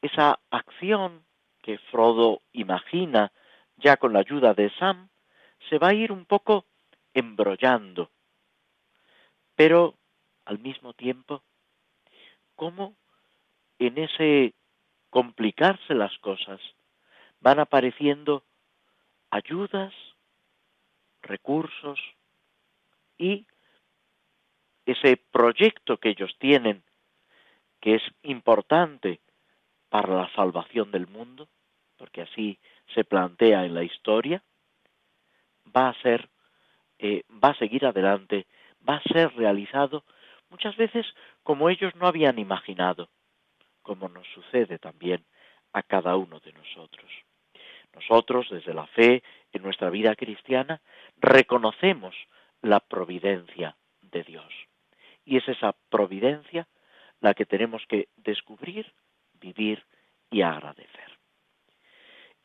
esa 0.02 0.40
acción 0.50 1.26
que 1.62 1.78
Frodo 1.78 2.42
imagina 2.54 3.32
ya 3.82 3.98
con 3.98 4.14
la 4.14 4.20
ayuda 4.20 4.54
de 4.54 4.70
Sam 4.78 5.10
se 5.70 5.78
va 5.78 5.90
a 5.90 5.94
ir 5.94 6.12
un 6.12 6.26
poco 6.26 6.66
embrollando, 7.14 8.10
pero 9.56 9.96
al 10.46 10.60
mismo 10.60 10.94
tiempo, 10.94 11.44
cómo 12.56 12.96
en 13.80 13.98
ese 13.98 14.54
complicarse 15.10 15.94
las 15.94 16.18
cosas 16.20 16.60
van 17.42 17.60
apareciendo 17.60 18.44
ayudas, 19.30 19.94
recursos, 21.22 22.00
y 23.18 23.46
ese 24.86 25.18
proyecto 25.18 25.98
que 25.98 26.10
ellos 26.10 26.36
tienen, 26.40 26.84
que 27.80 27.96
es 27.96 28.04
importante 28.24 29.22
para 29.90 30.16
la 30.16 30.34
salvación 30.34 30.92
del 30.92 31.08
mundo, 31.08 31.48
porque 32.02 32.24
así 32.24 32.58
se 32.96 33.04
plantea 33.04 33.64
en 33.64 33.76
la 33.76 33.84
historia, 33.84 34.42
va 35.68 35.90
a 35.90 36.02
ser, 36.02 36.30
eh, 36.98 37.22
va 37.32 37.50
a 37.50 37.60
seguir 37.60 37.86
adelante, 37.86 38.48
va 38.90 38.96
a 38.96 39.04
ser 39.04 39.32
realizado 39.36 40.04
muchas 40.50 40.76
veces 40.78 41.06
como 41.44 41.70
ellos 41.70 41.94
no 41.96 42.08
habían 42.08 42.40
imaginado, 42.40 43.10
como 43.84 44.10
nos 44.10 44.26
sucede 44.34 44.80
también 44.80 45.24
a 45.74 45.84
cada 45.84 46.16
uno 46.16 46.40
de 46.40 46.54
nosotros. 46.54 47.08
Nosotros, 47.94 48.48
desde 48.50 48.74
la 48.74 48.88
fe 48.88 49.22
en 49.54 49.62
nuestra 49.62 49.92
vida 49.92 50.16
cristiana, 50.16 50.82
reconocemos 51.18 52.16
la 52.64 52.80
providencia 52.80 53.78
de 54.02 54.24
Dios. 54.24 54.52
Y 55.24 55.38
es 55.38 55.48
esa 55.48 55.76
providencia 55.92 56.68
la 57.20 57.36
que 57.36 57.46
tenemos 57.46 57.84
que 57.88 58.08
descubrir, 58.16 58.92
vivir 59.40 59.86
y 60.32 60.42
agradecer. 60.42 61.11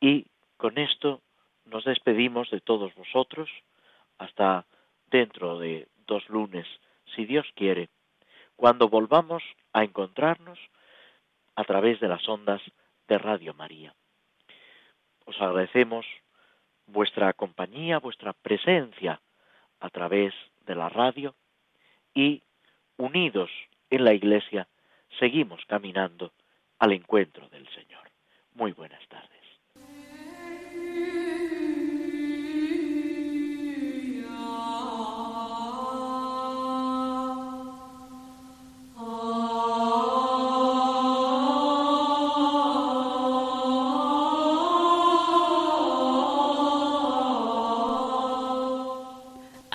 Y 0.01 0.27
con 0.57 0.79
esto 0.79 1.23
nos 1.65 1.85
despedimos 1.85 2.51
de 2.51 2.61
todos 2.61 2.95
vosotros 2.95 3.51
hasta 4.19 4.65
dentro 5.11 5.59
de 5.59 5.89
dos 6.07 6.29
lunes, 6.29 6.67
si 7.15 7.25
Dios 7.25 7.47
quiere, 7.55 7.89
cuando 8.57 8.89
volvamos 8.89 9.43
a 9.73 9.85
encontrarnos 9.85 10.59
a 11.55 11.65
través 11.65 12.01
de 12.01 12.09
las 12.09 12.27
ondas 12.29 12.63
de 13.09 13.19
Radio 13.19 13.55
María. 13.55 13.95
Os 15.25 15.41
agradecemos 15.41 16.07
vuestra 16.87 17.33
compañía, 17.33 17.99
vuestra 17.99 18.33
presencia 18.33 19.21
a 19.81 19.91
través 19.91 20.35
de 20.67 20.75
la 20.75 20.89
radio 20.89 21.35
y 22.15 22.43
unidos 22.97 23.51
en 23.91 24.05
la 24.05 24.15
Iglesia 24.15 24.69
seguimos 25.19 25.65
caminando 25.67 26.33
al 26.79 26.93
encuentro 26.93 27.49
del 27.49 27.69
Señor. 27.69 28.11
Muy 28.55 28.73
buenas 28.73 29.07
tardes. 29.09 29.36